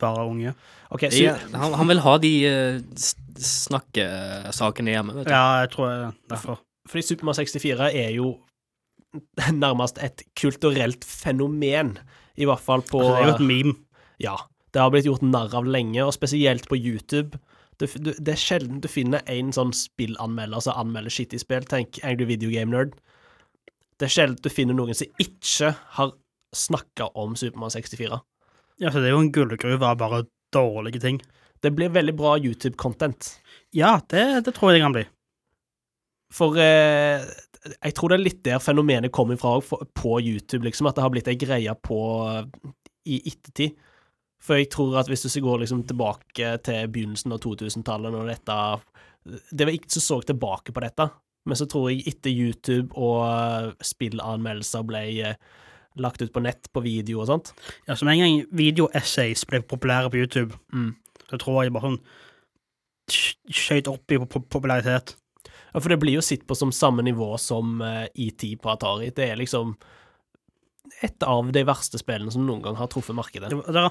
[0.00, 0.54] Bare unge.
[0.90, 1.22] Okay, så...
[1.22, 3.04] Ja, han, han vil ha de uh,
[3.38, 5.34] snakkesakene hjemme, vet du.
[5.34, 6.62] Ja, jeg tror jeg derfor.
[6.88, 8.32] Fordi Supermann 64 er jo
[9.64, 11.96] nærmest et kulturelt fenomen,
[12.36, 13.76] i hvert fall på Altså, det er jo et meme.
[14.22, 14.36] Ja.
[14.74, 17.38] Det har blitt gjort narr av lenge, og spesielt på YouTube.
[17.78, 21.66] Du, det er sjelden du finner en sånn spillanmelder som anmelder skittige spill.
[21.70, 22.96] Tenk Angry Video Game Nerd.
[23.98, 26.12] Det er sjelden du finner noen som ikke har
[26.54, 28.18] snakka om Supermann 64.
[28.82, 31.20] Ja, så det er jo en gullgruve av bare dårlige ting.
[31.62, 33.30] Det blir veldig bra YouTube-content.
[33.74, 35.04] Ja, det, det tror jeg det kan bli.
[36.34, 37.22] For eh,
[37.78, 41.04] jeg tror det er litt der fenomenet kommer fra for- på YouTube, liksom, at det
[41.06, 41.98] har blitt ei greie på
[43.06, 43.78] i ettertid.
[44.44, 48.56] For jeg tror at hvis du går liksom tilbake til begynnelsen av 2000-tallet, når dette
[49.56, 51.06] Det var ikke så så tilbake på dette,
[51.48, 55.38] men så tror jeg etter YouTube og eh, spillanmeldelser ble eh,
[55.96, 57.52] lagt ut på nett på video og sånt
[57.88, 60.92] Ja, som en gang video-essays ble populære på YouTube, Mm.
[61.30, 62.00] så tror jeg bare sånn
[63.10, 65.14] sk- skjøt opp i pop- popularitet.
[65.72, 69.08] Ja, for det blir jo sett på som samme nivå som eh, ET på Atari.
[69.14, 69.76] Det er liksom
[71.02, 73.50] et av de verste spillene som noen gang har truffet markedet.
[73.50, 73.84] Det,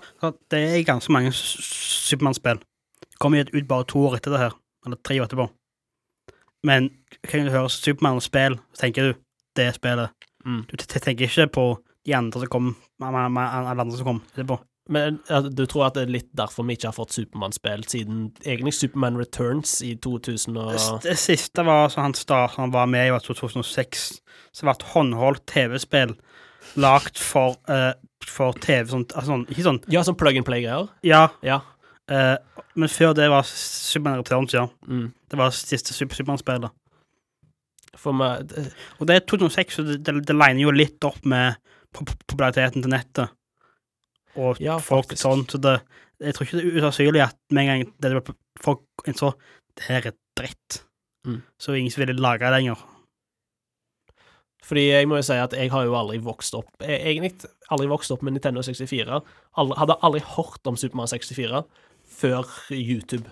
[0.51, 2.61] det, er- ganske mange Supermann-spill.
[3.19, 5.49] Kommer ut bare to år etter det her, eller tre år etterpå.
[6.63, 6.89] Men
[7.27, 9.23] kan du høre Supermann-spill, så tenker du
[9.59, 10.13] det spillet.
[10.45, 10.63] Mm.
[10.71, 11.65] Du tenker ikke på
[12.05, 14.59] de andre som kom, alle andre som kom etterpå.
[14.91, 15.21] Men
[15.55, 19.15] du tror at det er litt derfor vi ikke har fått Supermann-spill siden egentlig Superman
[19.21, 20.73] Returns i 2000 og
[21.05, 24.03] Det, siste var så han start, han var med i var 2006,
[24.51, 26.17] så det var et håndholdt TV-spill
[26.75, 27.93] lagt for, eh,
[28.25, 30.89] for TV, Sånt, altså, sånn, ikke sånn, Ja, sånn plug and play-greier.
[31.03, 31.61] ja, Ja.
[32.09, 32.37] eh,
[32.75, 34.67] men før det var Supermann Returns, ja.
[34.87, 35.13] Mm.
[35.29, 36.71] Det var siste Super Supermann-spillet.
[37.95, 41.23] For meg det- Og det er 2006, så det, det, det liner jo litt opp
[41.25, 41.55] med
[41.93, 43.29] populariteten til nettet.
[44.35, 45.21] Og Ja, folk faktisk.
[45.21, 45.81] sånn, så det
[46.21, 49.33] Jeg tror ikke det er usannsynlig at med en gang det, det, folk innså
[49.75, 50.83] det her er dritt,
[51.27, 51.41] Mm.
[51.59, 52.77] så ingen som ville lage det lenger.
[54.63, 57.33] Fordi jeg må jo si at jeg har jo aldri vokst opp Egentlig
[57.73, 59.19] aldri vokst opp med Nintendo 64.
[59.59, 61.63] Aldri, hadde aldri hørt om Supermann 64
[62.13, 63.25] før YouTube.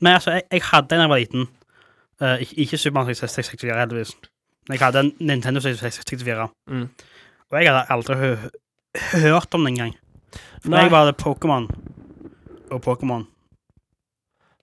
[0.00, 1.48] Men altså, jeg, jeg hadde en da jeg var liten.
[2.20, 4.14] Uh, ikke, ikke Supermann 64, heldigvis.
[4.68, 6.48] Men jeg hadde en Nintendo 64.
[6.68, 6.88] Mm.
[7.50, 8.36] Og jeg hadde aldri hø
[9.12, 9.94] hørt om den engang.
[10.62, 10.84] For Nei.
[10.84, 11.66] meg var det Pokémon
[12.70, 13.26] og Pokémon.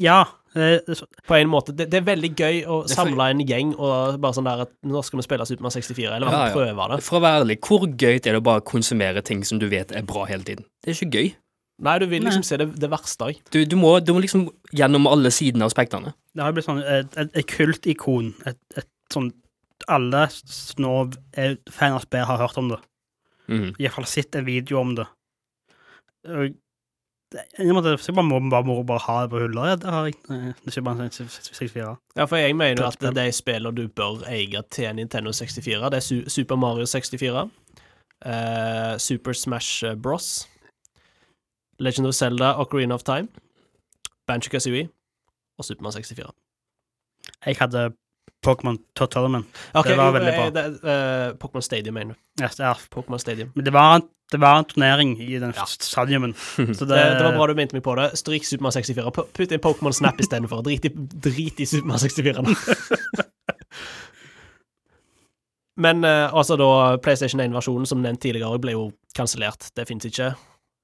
[0.00, 0.24] Ja.
[0.54, 1.70] det er På en måte.
[1.76, 4.72] Det, det er veldig gøy å for- samle en gjeng og bare sånn der at
[4.82, 6.54] nå skal vi spille Supermann 64, eller hva, Ja, ja.
[6.56, 7.02] prøve det.
[7.06, 9.92] For å være ærlig, hvor gøy er det å bare konsumere ting som du vet
[9.92, 10.64] er bra hele tiden?
[10.82, 11.30] Det er ikke gøy.
[11.80, 12.28] Nei, du vil Nei.
[12.28, 13.38] liksom se det, det verste òg.
[13.54, 16.12] Du, du, må, du må liksom gjennom alle sidene av spekterne.
[16.34, 18.34] Det har jo blitt sånn et, et, et kultikon.
[18.46, 19.30] Et, et sånn
[19.88, 20.26] Alle
[20.76, 20.90] nå
[21.40, 22.76] er fan av spill, har hørt om det.
[23.48, 23.70] Mhm.
[23.80, 25.06] Iallfall sett en video om det.
[26.28, 26.58] Og det-
[27.58, 29.68] jeg måtte, bare må bare, bare ha det på hullet.
[29.68, 30.14] Ja, det har jeg.
[30.30, 31.96] eh, Det er bare 64.
[32.16, 36.28] Ja, for jeg mener at de spillene du bør eie til Nintendo 64, det er
[36.28, 37.50] Super Mario 64,
[38.26, 40.48] eh, Super Smash Bros,
[41.78, 43.28] Legend of Zelda, Ocarina of Time,
[44.26, 44.88] Banjo Kazooie
[45.58, 46.32] og Supermann 64.
[47.46, 47.92] Jeg hadde
[48.44, 49.46] Pokémon Tournament.
[49.74, 50.62] Okay, Det var veldig bra.
[50.62, 52.44] Uh, eh, Pokémon Stadium, mener du.
[52.44, 52.74] Yes, ja.
[52.94, 53.50] Pokémon Stadium.
[53.54, 54.00] Men det var,
[54.32, 55.64] det var en turnering i den Ja.
[55.66, 56.34] stadiumen.
[56.56, 58.10] Så Det, det var bra du minte meg på det.
[58.18, 59.10] Stryk Supermann 64.
[59.12, 60.62] Putt inn Pokémon Snap istedenfor.
[60.66, 62.54] Drit, i- drit i Supermann 64 nå.
[65.80, 69.70] Men uh, altså da PlayStation 1-versjonen, som nevnt tidligere, ble jo kansellert.
[69.76, 70.32] Det fins ikke.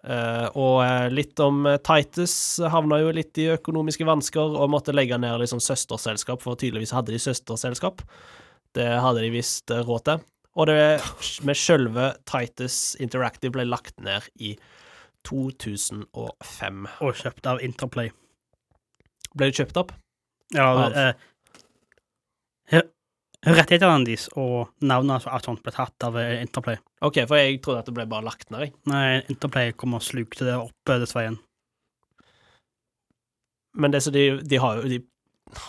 [0.05, 2.35] Eh, og eh, litt om eh, Titus
[2.71, 7.15] havna jo litt i økonomiske vansker og måtte legge ned liksom søsterselskap, for tydeligvis hadde
[7.15, 8.05] de søsterselskap.
[8.77, 10.25] Det hadde de visst råd til.
[10.57, 10.77] Og det
[11.45, 14.55] med sjølve Titus Interactive ble lagt ned i
[15.27, 16.87] 2005.
[17.05, 18.13] Og kjøpt av Interplay.
[19.37, 19.93] Ble det kjøpt opp?
[20.55, 21.13] Ja, Av- eh,
[23.47, 26.81] Rettighetene deres og navnet og alt sånt ble tatt av eh, Interplay.
[27.07, 28.73] OK, for jeg trodde at det ble bare lagt ned, jeg.
[28.91, 31.39] Nei, Interplay kom og slukte det opp eh, dessverre igjen.
[33.77, 35.03] Men det så de, de har jo De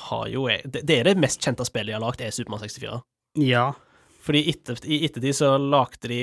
[0.07, 2.97] har jo det, det er det mest kjente spillet de har lagd, er Supermann 64.
[3.45, 3.67] Ja.
[4.25, 6.21] Fordi etter, i ettertid så lagde de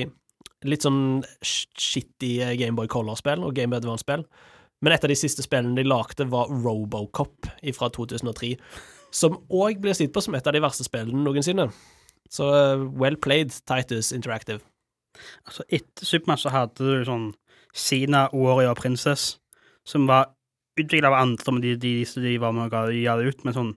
[0.67, 4.27] litt sånn shitty eh, Gameboy Color-spill og Game Advance-spill.
[4.83, 7.47] Men et av de siste spillene de lagde, var Robocop
[7.77, 8.57] fra 2003.
[9.15, 11.69] Som òg blir sett på som et av de verste spillene noensinne.
[12.33, 14.61] Så eh, well played, Titus Interactive.
[15.47, 17.29] Altså, etter Supermann så hadde du sånn
[17.75, 19.37] Sina, Warrior Princess,
[19.87, 20.33] som var
[20.79, 23.57] utvikla av andre, men de, de, de, var med og ga ga det ut, men
[23.57, 23.73] sånn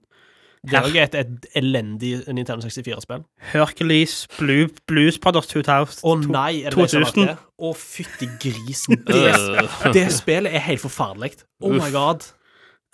[0.66, 3.22] Det er òg et, et elendig Nintendo 64-spill.
[3.52, 7.36] Hercules, Blue, Blues Brothers 2000 Å nei, er det det som har vært det?
[7.58, 8.98] Å, fytti grisen.
[9.08, 11.38] Det, det spillet er helt forferdelig.
[11.62, 12.26] Oh my god.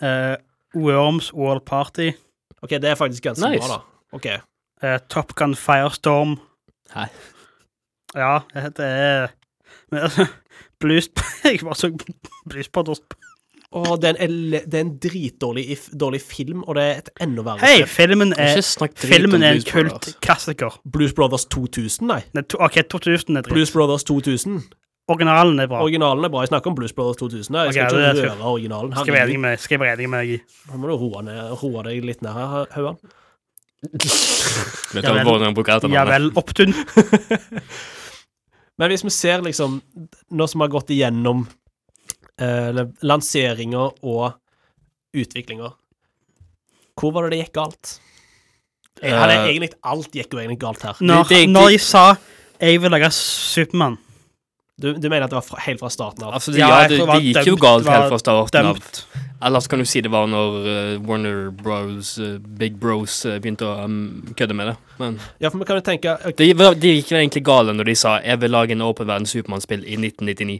[0.01, 0.37] Uh,
[0.77, 2.11] Worms World Party,
[2.65, 3.61] OK, det er faktisk ganske Nice.
[3.63, 4.17] bra, da.
[4.17, 4.27] OK.
[4.83, 6.35] Uh, Top Gun Firestorm
[6.91, 7.07] Hæ?
[8.15, 9.27] Ja, det er
[9.91, 10.25] altså,
[10.81, 11.09] Blues
[11.43, 11.91] Jeg bare så
[12.49, 12.99] Blues Brothers
[13.75, 17.09] Å, det er en, det er en dritdårlig if, dårlig film, og det er et
[17.25, 18.61] enda verre Hei, filmen er
[18.95, 20.77] Filmen er en kultklassiker.
[20.87, 22.21] Blues Brothers 2000, nei.
[22.37, 23.51] Nei, to, OK, 2000 er dritt.
[23.51, 24.61] Blues Brothers 2000.
[25.07, 25.83] Originalen er bra.
[25.85, 26.41] Originalen er bra.
[26.41, 27.57] Jeg snakker om Blues Brothers 2000.
[27.67, 28.95] Jeg skal okay, ikke røre originalen.
[28.97, 30.39] Skal jeg enig med, skal jeg med deg i.
[30.71, 32.97] Nå må du roe, ned, roe deg litt ned her, Hauan.
[35.93, 36.31] Ja vel.
[36.41, 36.73] Opptun.
[38.79, 39.77] Men hvis vi ser liksom
[40.35, 41.45] Nå som vi har gått igjennom
[42.41, 44.33] eh, lanseringer og
[45.15, 45.75] utviklinger
[46.99, 47.93] Hvor var det det gikk galt?
[49.03, 50.97] Jeg hadde Eh, egentlig Alt gikk jo egentlig galt her.
[50.99, 52.05] Når, det- det- når jeg sa
[52.55, 53.97] jeg vil lage Supermann
[54.75, 56.33] Du, du mener at det var fra, helt fra starten av?
[56.35, 58.81] Altså, det, Ja, ja, det, det gikk dømt, jo galt helt fra starten av.
[59.45, 63.67] Ellers kan du si det var når uh, Warner Bros, uh, Big Bros, uh, begynte
[63.67, 64.75] å um, kødde med det.
[64.99, 66.51] Men Ja, for man kan jo tenke okay.
[66.51, 69.27] det, de gikk vel egentlig gale når de sa 'jeg vil lage en åpen verden
[69.31, 70.59] Supermann-spill' i 1999.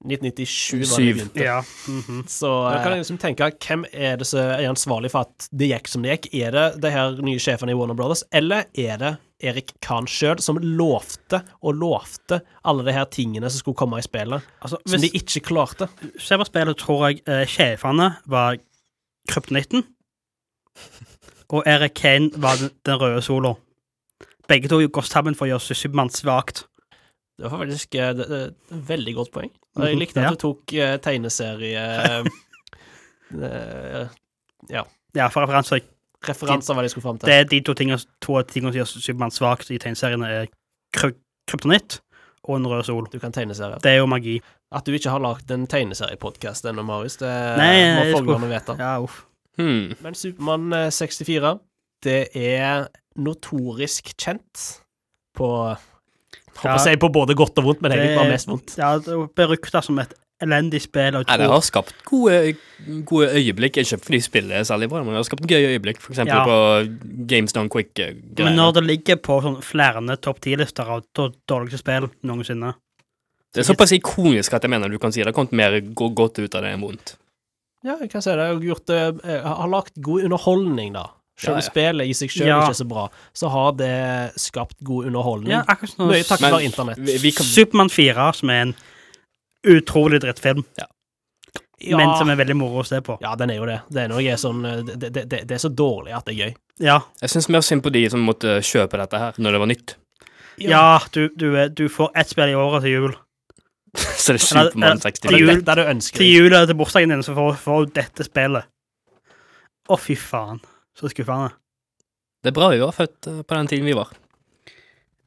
[0.00, 1.42] 1997 var det begynte.
[1.44, 1.58] Ja.
[1.88, 2.22] mhm.
[2.28, 5.68] Så da kan jeg liksom tenke hvem er det som er ansvarlig for at det
[5.68, 6.30] gikk som det gikk?
[6.40, 10.40] Er det de her nye sjefene i Warner Brothers, eller er det Erik Kahn sjøl
[10.44, 15.00] som lovte og lovte alle de her tingene som skulle komme i spillet, Altså, som
[15.00, 15.88] de ikke klarte?
[16.20, 18.60] Se på spillet, tror jeg eh, sjefene var
[19.28, 19.84] kryptonitten,
[21.54, 23.54] og Erik Kane var den, den røde sola.
[24.50, 26.64] Begge to går sammen for å gjøre Supermann svakt.
[27.40, 28.40] Det var faktisk eh, det, det,
[28.76, 29.50] et veldig godt poeng.
[29.78, 31.84] Og jeg Mhm, likte at du tok uh, tegneserie
[33.40, 34.10] uh,
[34.70, 35.80] Ja, for referanser
[36.28, 37.30] Referanser hva de skulle fram til.
[37.30, 40.50] det er de to tingene, to tingene som gjør Supermann svakt i tegneseriene, er
[40.92, 41.14] kry
[41.48, 41.96] kryptonitt
[42.44, 43.06] og en rød sol.
[43.10, 43.78] Du kan tegneserie.
[43.82, 44.36] Det er jo magi.
[44.72, 48.76] At du ikke har lagd en tegneseriepodkast ennå, Marius, det Nei, må folkene vite.
[48.78, 49.22] Ja, uff.
[49.58, 49.94] Hmm.
[50.04, 51.54] Men Supermann eh, 64,
[52.04, 52.86] det er
[53.16, 54.62] notorisk kjent
[55.36, 55.50] på
[56.56, 56.78] Håper å Ja.
[56.78, 58.76] si på både godt og vondt, men egentlig bare mest vondt.
[58.76, 61.16] Ja, det er berykta som et elendig spill.
[61.16, 62.56] Og Nei, det har skapt gode,
[63.04, 63.76] gode øyeblikk.
[63.76, 66.00] Ikke fordi spillet er særlig bra, men det har skapt gøye øyeblikk.
[66.10, 66.44] Eksempel Ja.
[66.44, 68.16] på Games Done Quick-greier.
[68.44, 72.74] Men når det ligger på sånn flere topp ti-lister av dårligste spill noensinne
[73.52, 76.38] Det er såpass ikonisk at jeg mener du kan si det har kommet mer godt
[76.38, 77.16] ut av det enn vondt.
[77.82, 78.38] Ja, jeg kan si det.
[78.38, 81.06] Jeg har, gjort, det- jeg har lagt god underholdning, da.
[81.40, 81.70] Selv om Ja, ja.
[81.70, 82.60] spillet i seg selv Ja.
[82.60, 83.90] ikke er så bra, så har det
[84.36, 85.52] skapt god underholdning.
[85.54, 86.98] Ja, akkurat som Mye takket være internett.
[87.00, 88.74] Vi, vi kan, Supermann 4, som er en
[89.66, 90.64] utrolig drittfilm,
[91.80, 93.16] Ja, men som er veldig moro å se på.
[93.22, 93.78] ja, den er jo det.
[93.88, 96.54] Det er, er sånn, eh, det, det, det, er så dårlig at det er gøy.
[96.84, 99.66] Ja, jeg syns mer synd på de som måtte kjøpe dette her når det var
[99.72, 99.94] nytt.
[100.60, 103.14] ja du, du, er- du får ett spill i året til jul.
[103.96, 105.38] Så det er Supermann eller- Det 64.
[105.40, 107.92] jul- er dette du ønsker Til jul eller til bursdagen din, så får får du
[107.96, 108.64] dette spillet.
[109.90, 110.60] Å, fy faen.
[110.98, 111.52] Så skuffende.
[112.42, 114.10] Det er bra vi var født eh, på den tiden vi var.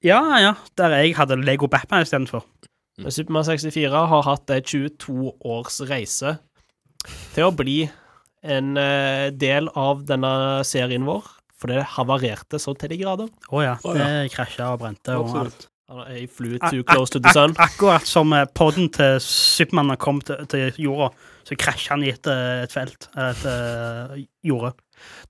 [0.04, 0.54] Ja, ja.
[0.78, 2.44] Der jeg hadde Lego Batman istedenfor.
[3.00, 3.10] Mm.
[3.12, 6.36] Supermann 64 har hatt ei 22 års reise
[7.34, 7.84] til å bli
[8.44, 10.34] en eh, del av denne
[10.68, 11.24] serien vår,
[11.58, 13.30] for det havarerte så til de grader.
[13.50, 13.78] Å ja.
[13.88, 14.10] Oh, ja.
[14.26, 15.70] Det krasja og brente og alt.
[16.10, 17.54] Jeg flew too close to the sun.
[17.56, 21.10] ak- Akkurat som eh, podden til Supermann kom til, til jorda,
[21.48, 23.08] så krasja han i et, et felt.
[23.16, 23.44] Et
[24.48, 24.74] jorde.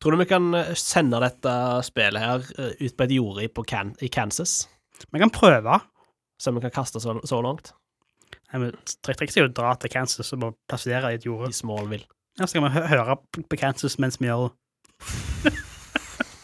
[0.02, 1.54] Tror du vi kan eh, sende dette
[1.88, 4.64] spillet her eh, ut på et jorde i, på Can i Kansas?
[5.10, 5.80] Vi kan prøve.
[6.42, 7.74] Så vi kan kaste så, så langt?
[8.52, 8.74] Nei, men
[9.06, 11.52] Trikset er jo å dra til Kansas og bare plassere i et jorde.
[11.54, 12.10] I Smallville.
[12.40, 13.18] Ja, så kan vi høre
[13.50, 15.54] på Kansas mens vi gjør det.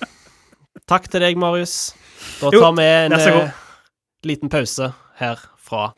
[0.90, 1.94] Takk til deg, Marius.
[2.40, 3.62] Da Jo, tar vi en eh,
[4.26, 5.92] liten pause her fra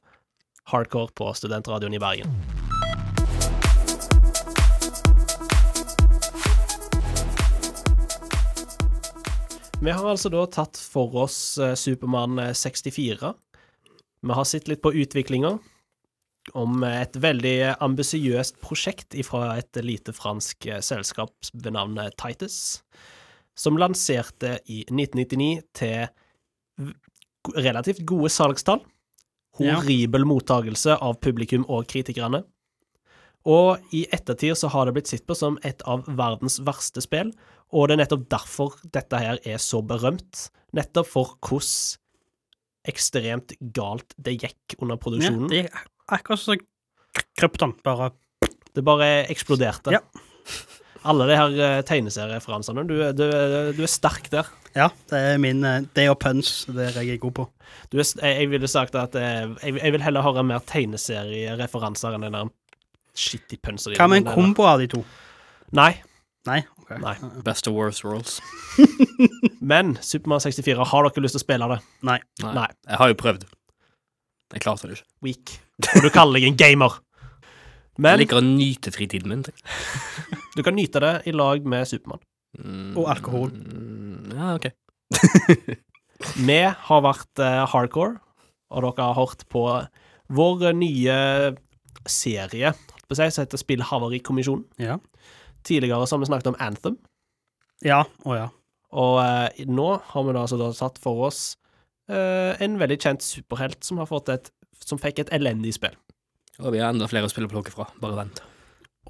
[0.71, 2.70] Hardcore på Studentradioen i Bergen.
[9.81, 13.31] Vi har altså da tatt for oss eh, Supermann eh, 64.
[14.21, 15.55] Vi har sett litt på utviklinga
[16.53, 22.11] om eh, et veldig ambisiøst prosjekt fra et lite fransk eh, selskap ved navn eh,
[22.13, 22.83] Titus,
[23.57, 26.91] som lanserte i 1999 til
[27.57, 28.83] relativt gode salgstall.
[29.57, 29.79] Ja.
[29.79, 32.43] Horribel mottagelse av publikum og kritikerne.
[33.49, 37.33] Og i ettertid så har det blitt sett på som et av verdens verste spill,
[37.71, 40.49] og det er nettopp derfor dette her er så berømt.
[40.75, 41.99] Nettopp for hvordan
[42.91, 45.51] ekstremt galt det gikk under produksjonen.
[45.53, 46.67] Ja, det er akkurat som
[47.37, 48.11] Krypton, bare
[48.71, 49.91] Det bare eksploderte.
[49.91, 49.99] Ja.
[51.09, 52.85] Alle de her eh, tegneserieferansene.
[52.87, 53.25] Du, du,
[53.75, 54.47] du er sterk der.
[54.77, 57.47] Ja, det er min eh, Det og punch, det er jeg god på.
[57.91, 62.15] Du er, jeg, jeg ville sagt at eh, jeg, jeg vil heller høre mer tegneseriereferanser
[62.15, 62.53] enn den der
[63.17, 63.97] shitty punchen.
[63.97, 65.03] Hva med en kombo av de to?
[65.75, 65.91] Nei.
[66.47, 66.61] Nei?
[66.97, 67.01] Ok.
[67.03, 67.41] Nei.
[67.45, 68.39] Best of worst worlds.
[69.71, 71.79] Men Supermann 64, har dere lyst til å spille det?
[72.07, 72.17] Nei.
[72.43, 72.53] Nei.
[72.57, 72.67] Nei.
[72.89, 73.45] Jeg har jo prøvd.
[74.51, 75.07] Jeg klarte det ikke.
[75.27, 75.53] Weak.
[75.95, 76.97] Og du kaller deg en gamer.
[78.01, 79.43] Jeg liker å nyte fritiden min.
[80.57, 82.21] du kan nyte det i lag med Supermann.
[82.59, 83.51] Mm, Og alkohol.
[83.53, 84.71] mm, Ja, OK.
[86.47, 88.19] Vi har vært uh, hardcore,
[88.71, 89.63] og dere har hørt på
[90.31, 91.15] vår nye
[92.07, 94.65] serie holdt på å si, som heter Spillhavarikommisjonen.
[94.81, 94.97] Ja.
[95.67, 96.97] Tidligere så har vi snakket om Anthem,
[97.85, 98.03] Ja.
[98.25, 98.47] Å ja.
[98.91, 101.55] og eh, nå har vi da altså da satt for oss
[102.09, 104.51] eh, en veldig kjent superhelt som har fått et
[104.81, 105.93] som fikk et elendig spill.
[106.61, 107.85] Og vi har enda flere å spille plukke fra.
[108.01, 108.41] Bare vent.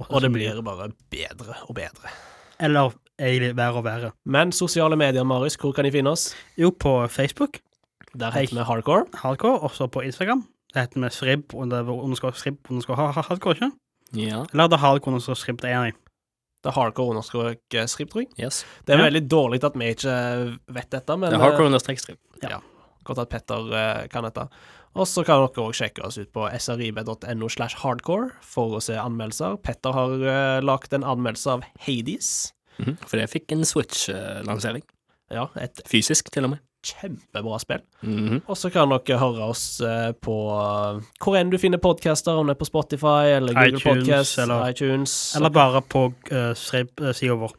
[0.01, 2.11] Og det blir bare bedre og bedre.
[2.59, 4.11] Eller egentlig verre og verre.
[4.25, 6.29] Men sosiale medier, Marius, hvor kan de finne oss?
[6.59, 7.59] Jo, på Facebook,
[8.13, 9.05] Der heter vi Hardcore.
[9.23, 10.43] hardcore, også på Instagram.
[10.73, 13.71] Det heter vi Srib, underskår Srib, underskår ha- ha- hardcore, ikke?
[14.19, 14.43] Ja.
[14.53, 15.95] Eller det er hardcore, underscore Srib, det er enig.
[16.66, 18.30] Er hardcore understrek strip, skript, tror jeg.
[18.39, 18.64] Yes.
[18.86, 19.07] Det er Ja.
[19.09, 22.20] veldig dårlig at vi ikke vet dette, men Det er eh, hardcore understrek strip.
[23.03, 24.47] Godt at Petter eh, kan dette.
[24.93, 28.93] Og så kan dere òg sjekke oss ut på srib.no slash hardcore for å se
[28.99, 29.55] anmeldelser.
[29.64, 32.51] Petter har uh, lagd en anmeldelse av Hades.
[32.78, 34.84] Mhm, For det fikk en Switch-lansering.
[35.32, 36.59] Ja, et Fysisk, til og med.
[36.86, 37.82] Kjempebra spill.
[38.01, 38.41] Mhm.
[38.47, 42.47] Og så kan dere høre oss eh, på uh, hvor enn du finner podcaster, om
[42.49, 45.15] det er på Spotify eller Google iTunes, Podcast, eller- iTunes.
[45.38, 47.53] Eller bare på uh, Srib-sida vår.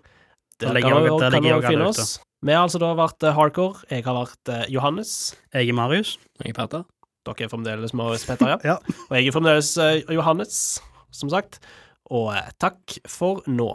[0.60, 2.18] der kan, jeg- finne alle oss.
[2.42, 3.84] Vi har altså da vært eh, hardcore.
[3.90, 5.36] Jeg har vært eh, Johannes.
[5.54, 6.16] Jeg er Marius.
[6.42, 6.82] Jeg er Petter.
[7.24, 8.58] Dere er fremdeles Marius Petter, ja.
[8.72, 8.76] Ja.
[9.08, 10.80] Og jeg er fremdeles eh, Johannes,
[11.14, 11.60] som sagt.
[12.10, 13.70] Og eh, takk for nå.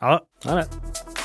[0.00, 0.48] Ha det.
[0.48, 1.19] Ha det.